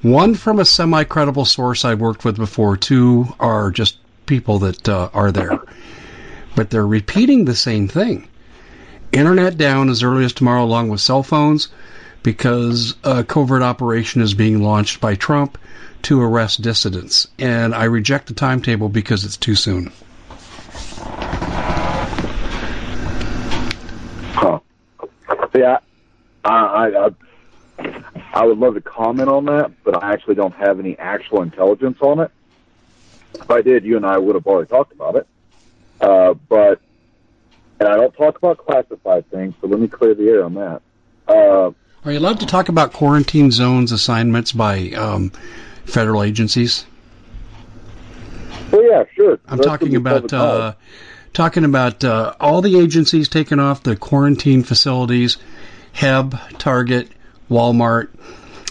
[0.00, 4.88] One from a semi credible source I've worked with before, two are just people that
[4.88, 5.60] uh, are there.
[6.56, 8.28] But they're repeating the same thing.
[9.12, 11.68] Internet down as early as tomorrow, along with cell phones,
[12.22, 15.58] because a covert operation is being launched by Trump
[16.02, 17.28] to arrest dissidents.
[17.38, 19.92] And I reject the timetable because it's too soon.
[24.32, 24.58] Huh.
[25.54, 25.78] Yeah,
[26.44, 28.02] I, I, I,
[28.34, 31.98] I would love to comment on that, but I actually don't have any actual intelligence
[32.00, 32.30] on it.
[33.34, 35.26] If I did, you and I would have already talked about it.
[36.00, 36.80] Uh, but,
[37.80, 40.82] and I don't talk about classified things, so let me clear the air on that.
[41.26, 41.70] Uh,
[42.04, 45.30] Are you allowed to talk about quarantine zones assignments by um,
[45.84, 46.86] federal agencies?
[48.70, 49.38] well, yeah, sure.
[49.46, 50.74] I'm That's talking about uh,
[51.32, 55.36] talking about uh, all the agencies taking off the quarantine facilities,
[55.92, 57.08] HEB, Target,
[57.50, 58.08] Walmart,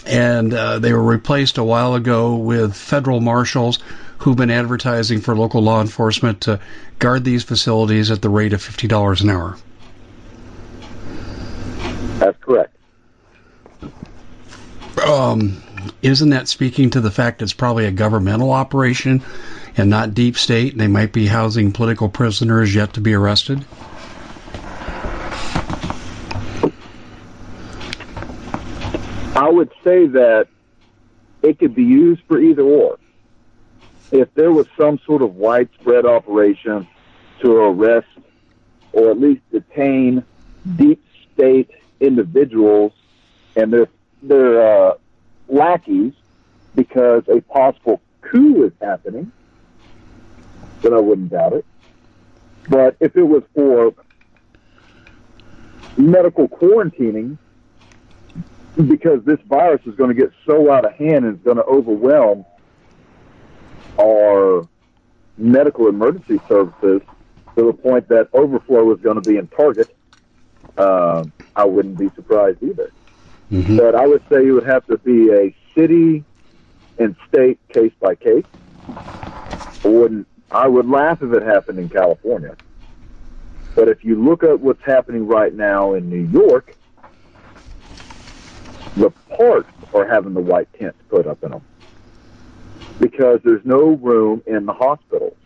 [0.06, 3.78] and uh, they were replaced a while ago with federal marshals
[4.24, 6.58] who've been advertising for local law enforcement to
[6.98, 9.54] guard these facilities at the rate of fifty dollars an hour.
[12.18, 12.74] That's correct.
[15.06, 15.62] Um,
[16.00, 19.22] isn't that speaking to the fact it's probably a governmental operation
[19.76, 20.78] and not deep state?
[20.78, 23.62] They might be housing political prisoners yet to be arrested.
[29.36, 30.46] I would say that
[31.42, 32.98] it could be used for either or.
[34.12, 36.86] If there was some sort of widespread operation
[37.40, 38.06] to arrest
[38.92, 40.24] or at least detain
[40.76, 42.92] deep state individuals
[43.56, 43.88] and their
[44.22, 44.94] their uh,
[45.48, 46.12] lackeys
[46.74, 49.30] because a possible coup is happening,
[50.82, 51.64] then I wouldn't doubt it.
[52.68, 53.94] But if it was for
[55.96, 57.38] medical quarantining
[58.88, 61.64] because this virus is going to get so out of hand and it's going to
[61.64, 62.44] overwhelm
[63.98, 64.68] our
[65.36, 67.02] medical emergency services
[67.56, 69.94] to the point that overflow is going to be in Target,
[70.76, 71.24] uh,
[71.54, 72.90] I wouldn't be surprised either.
[73.50, 73.76] Mm-hmm.
[73.76, 76.24] But I would say it would have to be a city
[76.98, 78.44] and state case by case.
[78.88, 80.26] I wouldn't.
[80.50, 82.56] I would laugh if it happened in California.
[83.74, 86.76] But if you look at what's happening right now in New York,
[88.96, 91.62] the parks are having the white tents put up in them
[93.00, 95.36] because there's no room in the hospitals.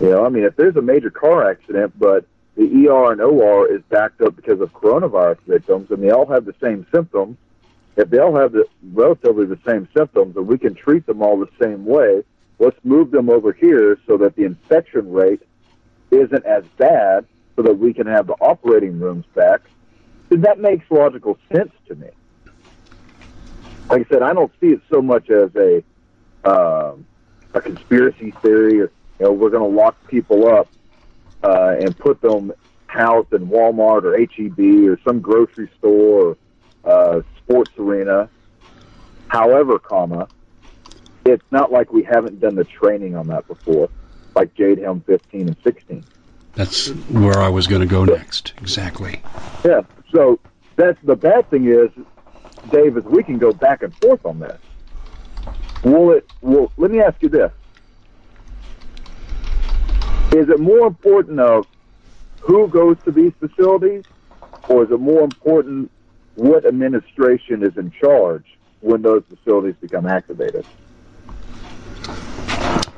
[0.00, 3.66] You know, I mean, if there's a major car accident, but the ER and OR
[3.72, 7.36] is backed up because of coronavirus victims, and they all have the same symptoms,
[7.96, 11.38] if they all have the relatively the same symptoms, and we can treat them all
[11.38, 12.22] the same way,
[12.58, 15.40] let's move them over here so that the infection rate
[16.10, 19.62] isn't as bad, so that we can have the operating rooms back
[20.30, 22.08] that makes logical sense to me.
[23.88, 25.82] Like I said, I don't see it so much as a
[26.44, 26.94] uh,
[27.54, 30.68] a conspiracy theory, or you know, we're going to lock people up
[31.42, 32.52] uh, and put them
[32.86, 36.36] housed in Walmart or HEB or some grocery store
[36.84, 38.28] or uh, sports arena.
[39.28, 40.28] However, comma,
[41.24, 43.88] it's not like we haven't done the training on that before,
[44.34, 46.04] like Jade Helm 15 and 16.
[46.54, 48.54] That's where I was going to go next.
[48.58, 49.20] Exactly.
[49.64, 49.82] Yeah.
[50.12, 50.38] So
[50.76, 51.90] that's the bad thing is,
[52.70, 54.58] Dave, is we can go back and forth on this.
[55.84, 56.28] Will it?
[56.40, 57.52] Well, let me ask you this:
[60.32, 61.66] Is it more important of
[62.40, 64.04] who goes to these facilities,
[64.68, 65.90] or is it more important
[66.34, 68.44] what administration is in charge
[68.80, 70.64] when those facilities become activated?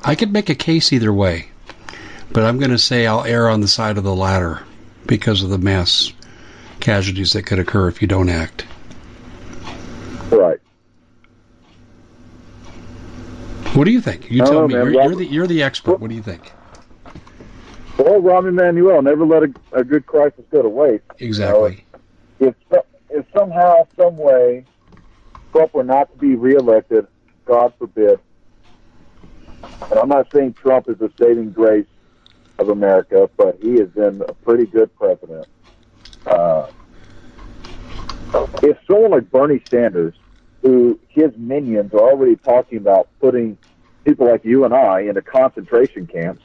[0.04, 1.48] I could make a case either way,
[2.32, 4.62] but I'm going to say I'll err on the side of the latter
[5.06, 6.12] because of the mass
[6.80, 8.64] casualties that could occur if you don't act.
[10.30, 10.58] Right.
[13.74, 14.30] What do you think?
[14.30, 14.74] You tell me.
[14.74, 16.00] You're, you're, the you're the expert.
[16.00, 16.52] What do you think?
[17.98, 21.04] Well, Rahm Emanuel never let a, a good crisis go to waste.
[21.18, 21.84] Exactly.
[22.40, 24.64] You know, if if somehow, some way,
[25.52, 27.06] Trump were not to be reelected,
[27.44, 28.20] God forbid.
[29.62, 31.86] And I'm not saying Trump is the saving grace
[32.58, 35.46] of America, but he has been a pretty good president
[36.26, 36.68] uh,
[38.62, 40.14] if someone like Bernie Sanders,
[40.62, 43.56] who his minions are already talking about putting
[44.04, 46.42] people like you and I into concentration camps,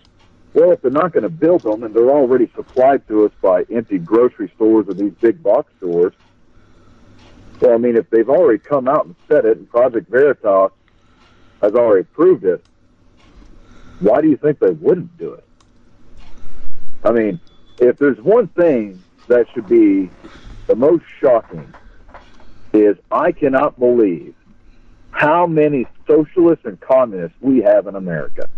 [0.53, 3.63] well, if they're not going to build them and they're already supplied to us by
[3.71, 6.13] empty grocery stores or these big box stores,
[7.59, 10.71] well, I mean, if they've already come out and said it, and Project Veritas
[11.61, 12.63] has already proved it,
[13.99, 15.45] why do you think they wouldn't do it?
[17.03, 17.39] I mean,
[17.79, 20.09] if there's one thing that should be
[20.67, 21.73] the most shocking
[22.73, 24.33] is I cannot believe
[25.11, 28.49] how many socialists and communists we have in America.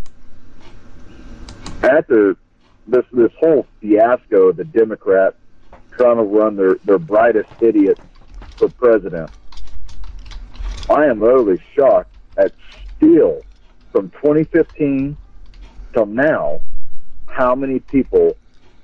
[1.82, 2.36] After
[2.86, 5.36] this this whole fiasco of the Democrats
[5.92, 7.98] trying to run their, their brightest idiot
[8.56, 9.30] for president,
[10.88, 12.52] I am utterly shocked at
[12.96, 13.42] still
[13.92, 15.16] from 2015
[15.92, 16.60] till now
[17.26, 18.36] how many people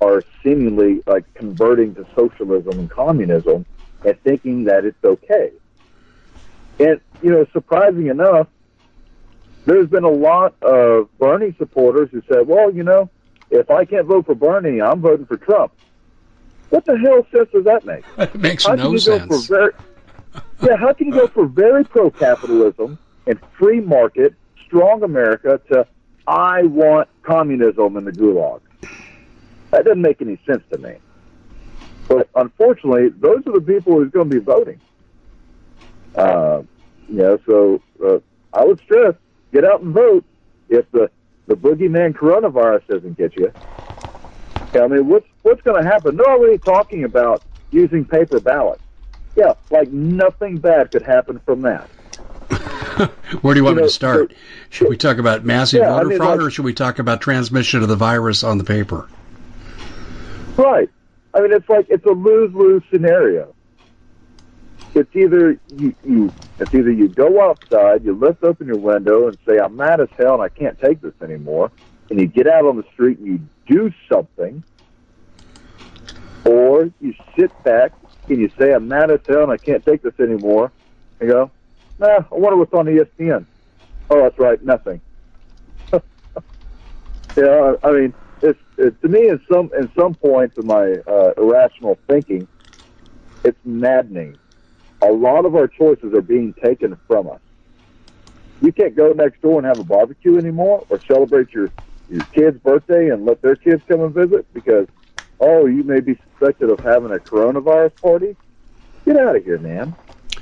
[0.03, 3.65] are seemingly like converting to socialism and communism
[4.05, 5.51] and thinking that it's okay.
[6.79, 8.47] And, you know, surprising enough,
[9.65, 13.09] there's been a lot of Bernie supporters who said, well, you know,
[13.49, 15.71] if I can't vote for Bernie, I'm voting for Trump.
[16.69, 18.03] What the hell sense does that make?
[18.17, 19.47] It makes how no sense.
[19.47, 19.71] Very,
[20.61, 22.97] yeah, how can you go for very pro capitalism
[23.27, 24.33] and free market,
[24.65, 25.87] strong America to
[26.27, 28.61] I want communism in the gulag?
[29.73, 30.97] That doesn't make any sense to me.
[32.07, 34.79] But unfortunately, those are the people who's going to be voting.
[36.15, 36.61] Uh,
[37.09, 38.19] you know, so uh,
[38.53, 39.15] I would stress
[39.51, 40.23] get out and vote
[40.69, 41.09] if the
[41.47, 43.51] the boogeyman coronavirus doesn't get you.
[44.75, 46.17] I mean, what's what's going to happen?
[46.17, 48.83] They're already talking about using paper ballots.
[49.35, 51.89] Yeah, like nothing bad could happen from that.
[53.41, 54.31] Where do you want you know, me to start?
[54.33, 54.37] So,
[54.69, 56.99] should we talk about massive yeah, voter I mean, fraud, like, or should we talk
[56.99, 59.07] about transmission of the virus on the paper?
[60.57, 60.89] Right.
[61.33, 63.55] I mean, it's like it's a lose lose scenario.
[64.93, 69.37] It's either you, you it's either you go outside, you lift open your window and
[69.47, 71.71] say, "I'm mad as hell and I can't take this anymore,"
[72.09, 74.63] and you get out on the street and you do something,
[76.45, 77.91] or you sit back
[78.29, 80.71] and you say, "I'm mad as hell and I can't take this anymore,"
[81.19, 81.49] and go,
[81.97, 83.47] "Nah, I wonder what's on ESPN."
[84.11, 85.01] Oh, that's right, nothing.
[87.35, 88.13] yeah, I mean,
[88.43, 92.47] it's it, to me in some in some points of my uh, irrational thinking,
[93.43, 94.37] it's maddening.
[95.01, 97.39] A lot of our choices are being taken from us.
[98.61, 101.71] You can't go next door and have a barbecue anymore, or celebrate your
[102.09, 104.87] your kid's birthday and let their kids come and visit because
[105.39, 108.35] oh, you may be suspected of having a coronavirus party.
[109.05, 109.95] Get out of here, man.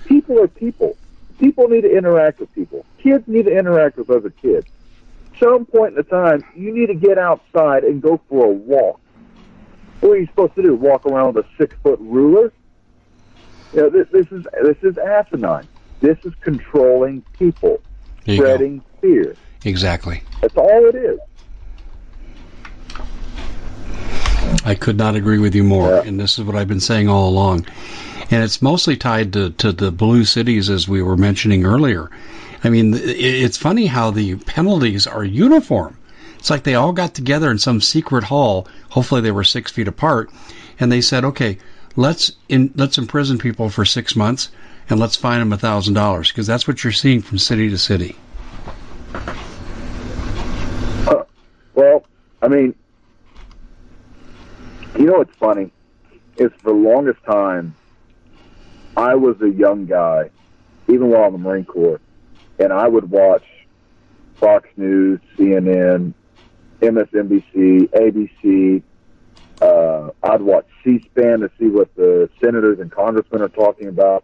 [0.05, 0.97] People are people.
[1.39, 2.85] People need to interact with people.
[3.01, 4.67] Kids need to interact with other kids
[5.39, 8.99] some point in the time, you need to get outside and go for a walk.
[9.99, 10.75] What are you supposed to do?
[10.75, 12.51] Walk around with a six foot ruler?
[13.73, 15.67] You know, this, this is this is asinine.
[16.01, 17.81] This is controlling people,
[18.23, 19.35] spreading fear.
[19.63, 20.23] Exactly.
[20.41, 21.19] That's all it is.
[24.65, 26.03] I could not agree with you more, yeah.
[26.03, 27.65] and this is what I've been saying all along.
[28.31, 32.09] And it's mostly tied to, to the blue cities, as we were mentioning earlier.
[32.63, 35.97] I mean, it's funny how the penalties are uniform.
[36.37, 38.67] It's like they all got together in some secret hall.
[38.89, 40.31] Hopefully, they were six feet apart,
[40.79, 41.57] and they said, "Okay,
[41.95, 44.49] let's in, let's imprison people for six months,
[44.89, 47.77] and let's fine them a thousand dollars," because that's what you're seeing from city to
[47.77, 48.15] city.
[51.07, 51.23] Uh,
[51.73, 52.05] well,
[52.41, 52.75] I mean,
[54.97, 55.71] you know what's funny
[56.37, 57.75] is for the longest time,
[58.97, 60.29] I was a young guy,
[60.87, 61.99] even while in the Marine Corps
[62.59, 63.43] and I would watch
[64.35, 66.13] Fox News, CNN,
[66.81, 68.81] MSNBC, ABC.
[69.61, 74.23] Uh, I'd watch C-SPAN to see what the senators and congressmen are talking about.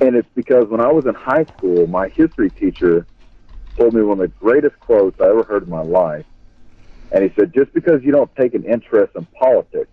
[0.00, 3.06] And it's because when I was in high school, my history teacher
[3.76, 6.24] told me one of the greatest quotes I ever heard in my life.
[7.12, 9.90] And he said, just because you don't take an interest in politics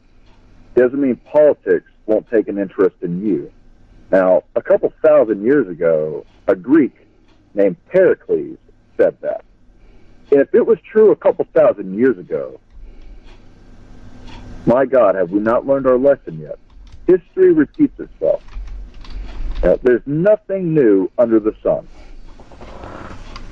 [0.76, 3.52] doesn't mean politics won't take an interest in you.
[4.12, 6.94] Now, a couple thousand years ago, a Greek
[7.54, 8.58] named Pericles
[8.98, 9.46] said that.
[10.32, 12.60] And if it was true a couple thousand years ago,
[14.66, 16.60] my God, have we not learned our lesson yet?
[17.08, 18.42] History repeats itself.
[19.64, 21.88] Now, there's nothing new under the sun.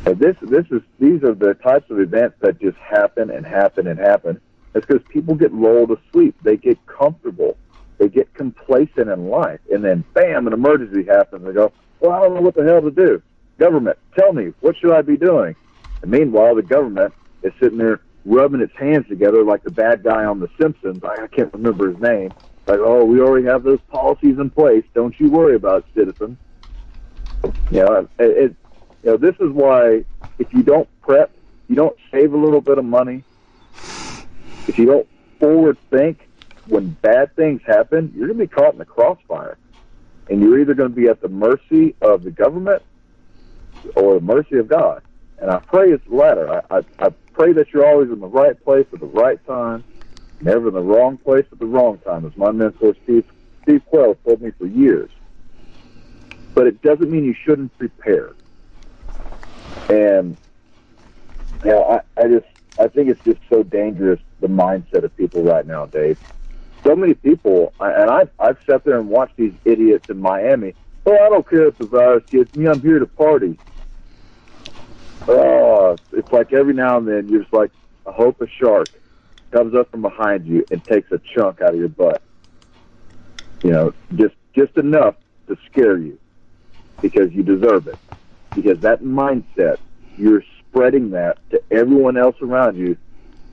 [0.05, 3.87] Now, this, this is, these are the types of events that just happen and happen
[3.87, 4.41] and happen.
[4.75, 6.35] It's because people get lulled asleep.
[6.43, 7.57] They get comfortable
[7.99, 11.45] they get complacent in life, and then bam, an emergency happens.
[11.45, 13.21] They go, "Well, I don't know what the hell to do."
[13.59, 15.55] Government, tell me what should I be doing?
[16.01, 20.25] And meanwhile, the government is sitting there rubbing its hands together like the bad guy
[20.25, 21.03] on The Simpsons.
[21.03, 22.31] I can't remember his name.
[22.67, 24.83] Like, oh, we already have those policies in place.
[24.93, 26.37] Don't you worry about it, citizen.
[27.43, 28.55] You know, it, it,
[29.03, 30.05] you know, this is why
[30.37, 31.31] if you don't prep,
[31.67, 33.23] you don't save a little bit of money.
[34.67, 35.07] If you don't
[35.39, 36.28] forward think,
[36.69, 39.57] when bad things happen, you're going to be caught in the crossfire.
[40.29, 42.83] And you're either going to be at the mercy of the government
[43.95, 45.01] or the mercy of God.
[45.39, 46.61] And I pray it's the latter.
[46.69, 49.83] I, I, I pray that you're always in the right place at the right time,
[50.41, 53.25] never in the wrong place at the wrong time, as my mentor Steve
[53.63, 55.09] Steve Quayle told me for years.
[56.53, 58.33] But it doesn't mean you shouldn't prepare.
[59.89, 60.37] And
[61.63, 62.45] you know, I, I just
[62.79, 66.19] I think it's just so dangerous the mindset of people right now, Dave
[66.83, 70.73] so many people, and I've, I've sat there and watched these idiots in Miami.
[71.05, 72.67] Oh, I don't care if the virus gets me.
[72.67, 73.57] I'm here to party.
[75.27, 77.71] Oh, it's like every now and then you're just like,
[78.07, 78.87] I hope a shark
[79.51, 82.21] comes up from behind you and takes a chunk out of your butt.
[83.63, 85.15] You know, just just enough
[85.47, 86.17] to scare you
[87.01, 87.97] because you deserve it.
[88.55, 89.77] Because that mindset,
[90.17, 92.97] you're spreading that to everyone else around you,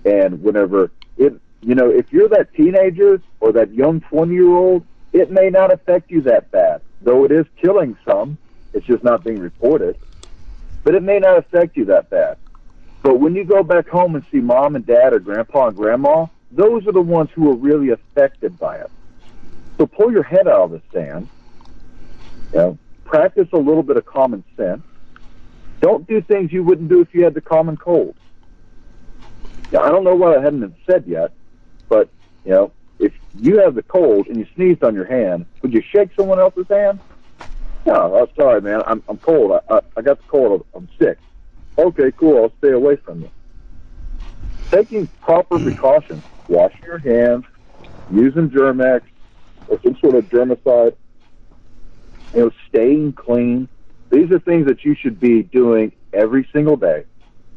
[0.04, 4.86] and whenever it you know, if you're that teenager or that young 20 year old,
[5.12, 8.38] it may not affect you that bad, though it is killing some.
[8.72, 9.96] It's just not being reported.
[10.84, 12.38] But it may not affect you that bad.
[13.02, 16.26] But when you go back home and see mom and dad or grandpa and grandma,
[16.52, 18.90] those are the ones who are really affected by it.
[19.76, 21.28] So pull your head out of the sand
[22.52, 24.82] You know, practice a little bit of common sense.
[25.80, 28.14] Don't do things you wouldn't do if you had the common cold.
[29.72, 31.32] Now, I don't know what I hadn't been said yet,
[31.88, 32.08] but
[32.44, 35.82] you know, if you have the cold and you sneezed on your hand, would you
[35.82, 37.00] shake someone else's hand?
[37.84, 38.82] No, I'm sorry, man.
[38.86, 39.52] I'm I'm cold.
[39.52, 40.66] I, I I got the cold.
[40.74, 41.18] I'm sick.
[41.78, 42.42] Okay, cool.
[42.42, 43.30] I'll stay away from you.
[44.70, 45.64] Taking proper hmm.
[45.64, 47.44] precautions, washing your hands,
[48.10, 49.04] using Germ-X
[49.68, 50.94] or some sort of germicide,
[52.34, 53.68] you know, staying clean.
[54.10, 57.04] These are things that you should be doing every single day.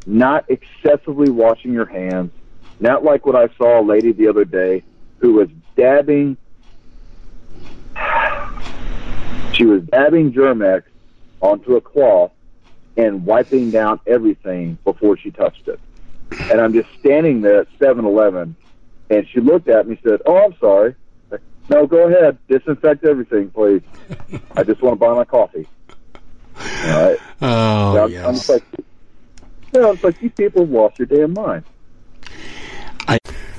[0.06, 2.32] Not excessively washing your hands.
[2.80, 4.84] Not like what I saw a lady the other day
[5.20, 6.38] who was dabbing.
[9.54, 10.86] She was dabbing Germ-X
[11.42, 12.32] onto a cloth
[12.96, 15.80] and wiping down everything before she touched it.
[16.32, 18.56] And I'm just standing there at 7-Eleven,
[19.10, 20.96] and she looked at me and said, "Oh, I'm sorry."
[21.70, 22.40] No, go ahead.
[22.50, 23.82] Disinfect everything, please.
[24.58, 25.68] I just want to buy my coffee.
[26.56, 27.20] All right.
[27.42, 28.26] Oh, I'm, yes.
[28.26, 28.64] I'm just like,
[29.74, 31.64] you know, it's like you people have lost your damn mind.
[33.10, 33.18] I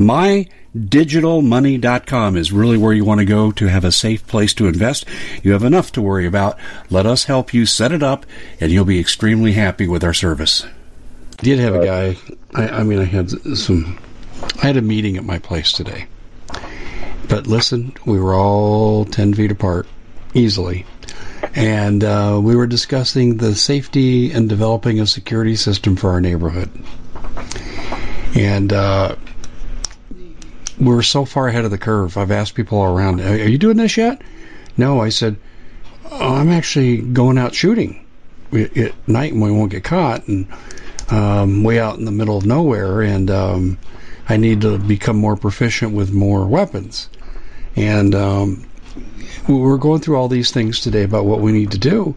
[0.00, 5.04] MyDigitalMoney.com is really where you want to go to have a safe place to invest.
[5.42, 6.58] You have enough to worry about.
[6.88, 8.24] Let us help you set it up,
[8.60, 10.64] and you'll be extremely happy with our service.
[11.38, 12.16] I did have a guy.
[12.54, 13.98] I, I mean, I had some.
[14.62, 16.06] I had a meeting at my place today.
[17.28, 19.86] But listen, we were all 10 feet apart,
[20.32, 20.86] easily
[21.54, 26.70] and uh, we were discussing the safety and developing a security system for our neighborhood.
[28.34, 29.16] And uh,
[30.80, 32.16] we're so far ahead of the curve.
[32.16, 34.22] I've asked people around, "Are you doing this yet?"
[34.76, 35.36] No, I said,
[36.10, 38.04] oh, "I'm actually going out shooting
[38.52, 40.46] at night, and we won't get caught." And
[41.10, 43.78] um, way out in the middle of nowhere, and um,
[44.28, 47.08] I need to become more proficient with more weapons.
[47.76, 48.64] And um,
[49.48, 52.14] we're going through all these things today about what we need to do,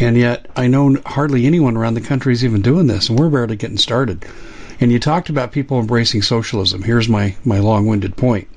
[0.00, 3.30] and yet I know hardly anyone around the country is even doing this, and we're
[3.30, 4.24] barely getting started.
[4.78, 6.82] And you talked about people embracing socialism.
[6.82, 8.48] Here's my, my long winded point.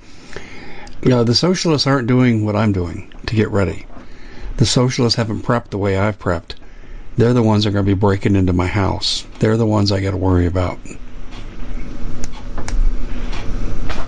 [1.01, 3.85] You know, the socialists aren't doing what I'm doing to get ready.
[4.57, 6.55] The socialists haven't prepped the way I've prepped.
[7.15, 9.25] They're the ones that are going to be breaking into my house.
[9.39, 10.77] They're the ones I got to worry about.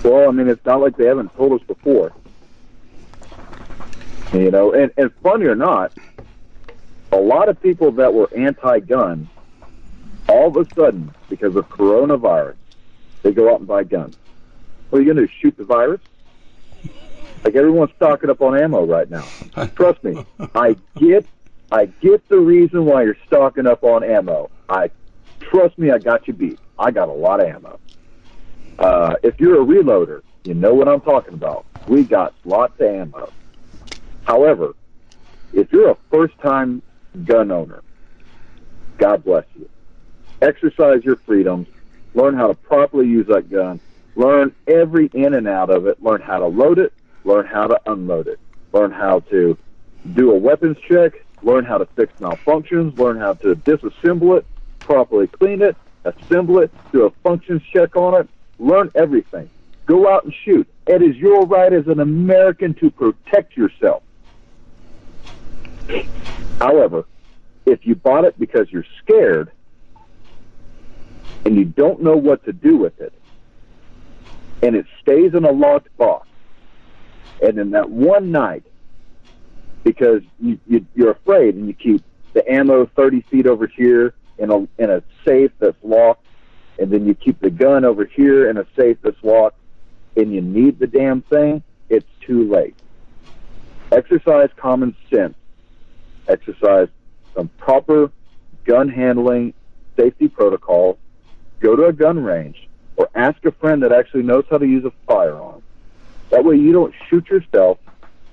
[0.04, 2.12] Well, I mean, it's not like they haven't told us before.
[4.34, 5.94] You know, and, and funny or not,
[7.12, 9.30] a lot of people that were anti-gun,
[10.32, 12.56] all of a sudden, because of coronavirus,
[13.22, 14.16] they go out and buy guns.
[14.90, 15.34] What are you going to do?
[15.42, 16.02] Shoot the virus?
[17.44, 19.26] Like everyone's stocking up on ammo right now.
[19.76, 20.26] Trust me,
[20.56, 21.26] I get,
[21.72, 24.50] I get the reason why you're stocking up on ammo.
[24.70, 24.92] I
[25.40, 26.60] trust me, I got you beat.
[26.80, 27.80] I got a lot of ammo.
[28.80, 31.66] Uh, if you're a reloader, you know what I'm talking about.
[31.88, 33.32] We got lots of ammo.
[34.24, 34.76] However,
[35.52, 36.82] if you're a first time
[37.26, 37.82] gun owner,
[38.98, 39.68] God bless you.
[40.42, 41.68] Exercise your freedoms.
[42.14, 43.80] Learn how to properly use that gun.
[44.16, 46.02] Learn every in and out of it.
[46.02, 46.94] Learn how to load it.
[47.24, 48.40] Learn how to unload it.
[48.74, 49.58] Learn how to
[50.14, 51.24] do a weapons check.
[51.44, 52.98] Learn how to fix malfunctions.
[52.98, 54.46] Learn how to disassemble it,
[54.80, 58.30] properly clean it, assemble it, do a functions check on it.
[58.60, 59.50] Learn everything.
[59.86, 60.68] Go out and shoot.
[60.88, 64.04] It is your right as an American to protect yourself.
[66.60, 67.06] However,
[67.66, 69.52] if you bought it because you're scared
[71.46, 73.14] and you don't know what to do with it,
[74.62, 76.28] and it stays in a locked box,
[77.42, 78.64] and in that one night,
[79.84, 84.52] because you, you, you're afraid and you keep the ammo 30 feet over here in
[84.52, 86.26] a, in a safe that's locked,
[86.80, 89.58] and then you keep the gun over here in a safe that's locked,
[90.16, 92.76] and you need the damn thing, it's too late.
[93.92, 95.36] Exercise common sense
[96.28, 96.88] exercise
[97.36, 98.12] some proper
[98.66, 99.54] gun handling
[99.98, 100.98] safety protocols,
[101.62, 104.84] go to a gun range, or ask a friend that actually knows how to use
[104.86, 105.62] a firearm
[106.30, 107.78] That way you don't shoot yourself,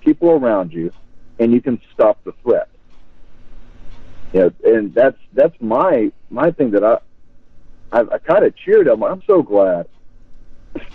[0.00, 0.92] people around you,
[1.38, 2.68] and you can stop the threat.
[4.32, 6.98] You know, and that's that's my my thing that I
[7.92, 8.88] I, I kind of cheered.
[8.88, 9.86] I'm I'm so glad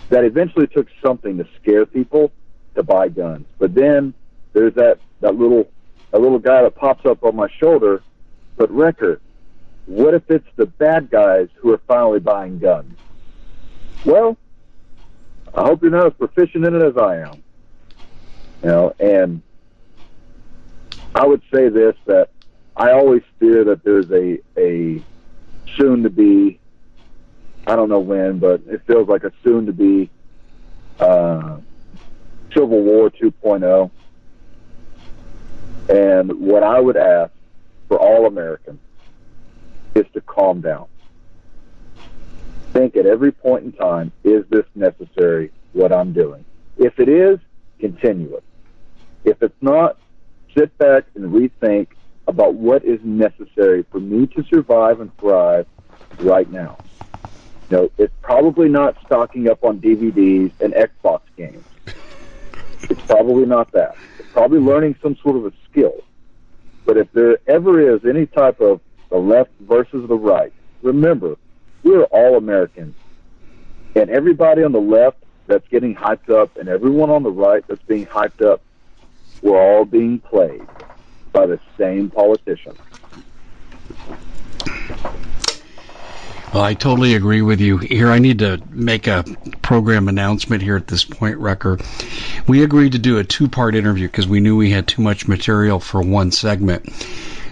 [0.08, 2.30] that eventually took something to scare people
[2.74, 3.46] to buy guns.
[3.58, 4.14] But then
[4.52, 5.68] there's that that little
[6.12, 8.02] a little guy that pops up on my shoulder.
[8.56, 9.20] But Wrecker,
[9.86, 12.98] what if it's the bad guys who are finally buying guns?
[14.04, 14.36] Well,
[15.54, 17.42] I hope you're not as proficient in it as I am.
[18.62, 19.42] You know, and
[21.14, 22.30] I would say this that
[22.76, 25.02] I always fear that there's a a
[25.76, 26.58] soon to be
[27.66, 30.10] I don't know when, but it feels like a soon to be
[31.00, 31.58] uh,
[32.52, 33.90] Civil War 2.0.
[35.88, 37.32] And what I would ask
[37.88, 38.80] for all Americans
[39.94, 40.86] is to calm down.
[42.72, 46.44] Think at every point in time, is this necessary, what I'm doing?
[46.76, 47.38] If it is,
[47.78, 48.44] continue it.
[49.24, 49.98] If it's not,
[50.56, 51.88] sit back and rethink
[52.26, 55.66] about what is necessary for me to survive and thrive
[56.20, 56.78] right now.
[57.70, 61.64] You know, it's probably not stocking up on DVDs and Xbox games.
[62.90, 63.96] It's probably not that.
[64.18, 66.02] It's probably learning some sort of a skill.
[66.84, 68.80] But if there ever is any type of
[69.14, 70.52] the left versus the right,
[70.82, 71.36] remember,
[71.84, 72.96] we're all Americans.
[73.94, 77.82] And everybody on the left that's getting hyped up and everyone on the right that's
[77.82, 78.60] being hyped up,
[79.40, 80.66] we're all being played
[81.30, 82.74] by the same politician.
[86.52, 87.78] Well, I totally agree with you.
[87.78, 89.24] Here, I need to make a
[89.62, 91.78] program announcement here at this point, Wrecker.
[92.48, 95.28] We agreed to do a two part interview because we knew we had too much
[95.28, 96.88] material for one segment.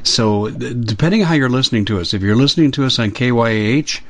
[0.04, 4.00] So, depending on how you're listening to us, if you're listening to us on KYAH,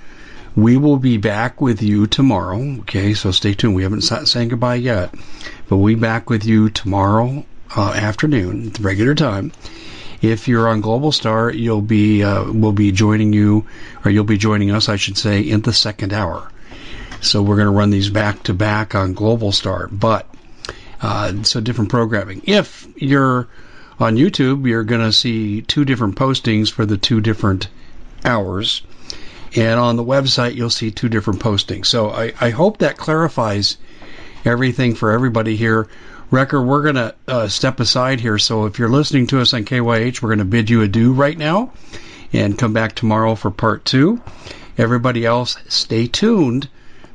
[0.56, 2.60] we will be back with you tomorrow.
[2.80, 3.74] Okay, so stay tuned.
[3.74, 5.14] We haven't saying goodbye yet,
[5.68, 7.44] but we'll be back with you tomorrow
[7.76, 9.52] uh, afternoon, regular time.
[10.20, 13.66] If you're on Global Star, you'll be uh, we'll be joining you,
[14.04, 16.50] or you'll be joining us, I should say, in the second hour.
[17.20, 20.28] So we're going to run these back to back on Global Star, but
[21.00, 22.42] uh, so different programming.
[22.44, 23.48] If you're
[24.02, 27.68] on YouTube, you're going to see two different postings for the two different
[28.24, 28.82] hours.
[29.54, 31.86] And on the website, you'll see two different postings.
[31.86, 33.76] So I, I hope that clarifies
[34.44, 35.88] everything for everybody here.
[36.30, 38.38] Wrecker, we're going to uh, step aside here.
[38.38, 41.36] So if you're listening to us on KYAH, we're going to bid you adieu right
[41.36, 41.72] now
[42.32, 44.22] and come back tomorrow for part two.
[44.78, 46.68] Everybody else, stay tuned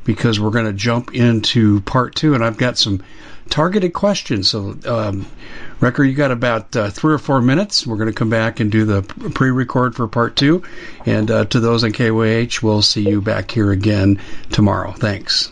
[0.03, 2.35] because we're going to jump into part two.
[2.35, 3.03] And I've got some
[3.49, 4.49] targeted questions.
[4.49, 5.25] So, um,
[5.79, 7.85] Wrecker, you got about uh, three or four minutes.
[7.85, 10.63] We're going to come back and do the pre record for part two.
[11.05, 14.19] And uh, to those on KYAH, we'll see you back here again
[14.49, 14.91] tomorrow.
[14.93, 15.51] Thanks.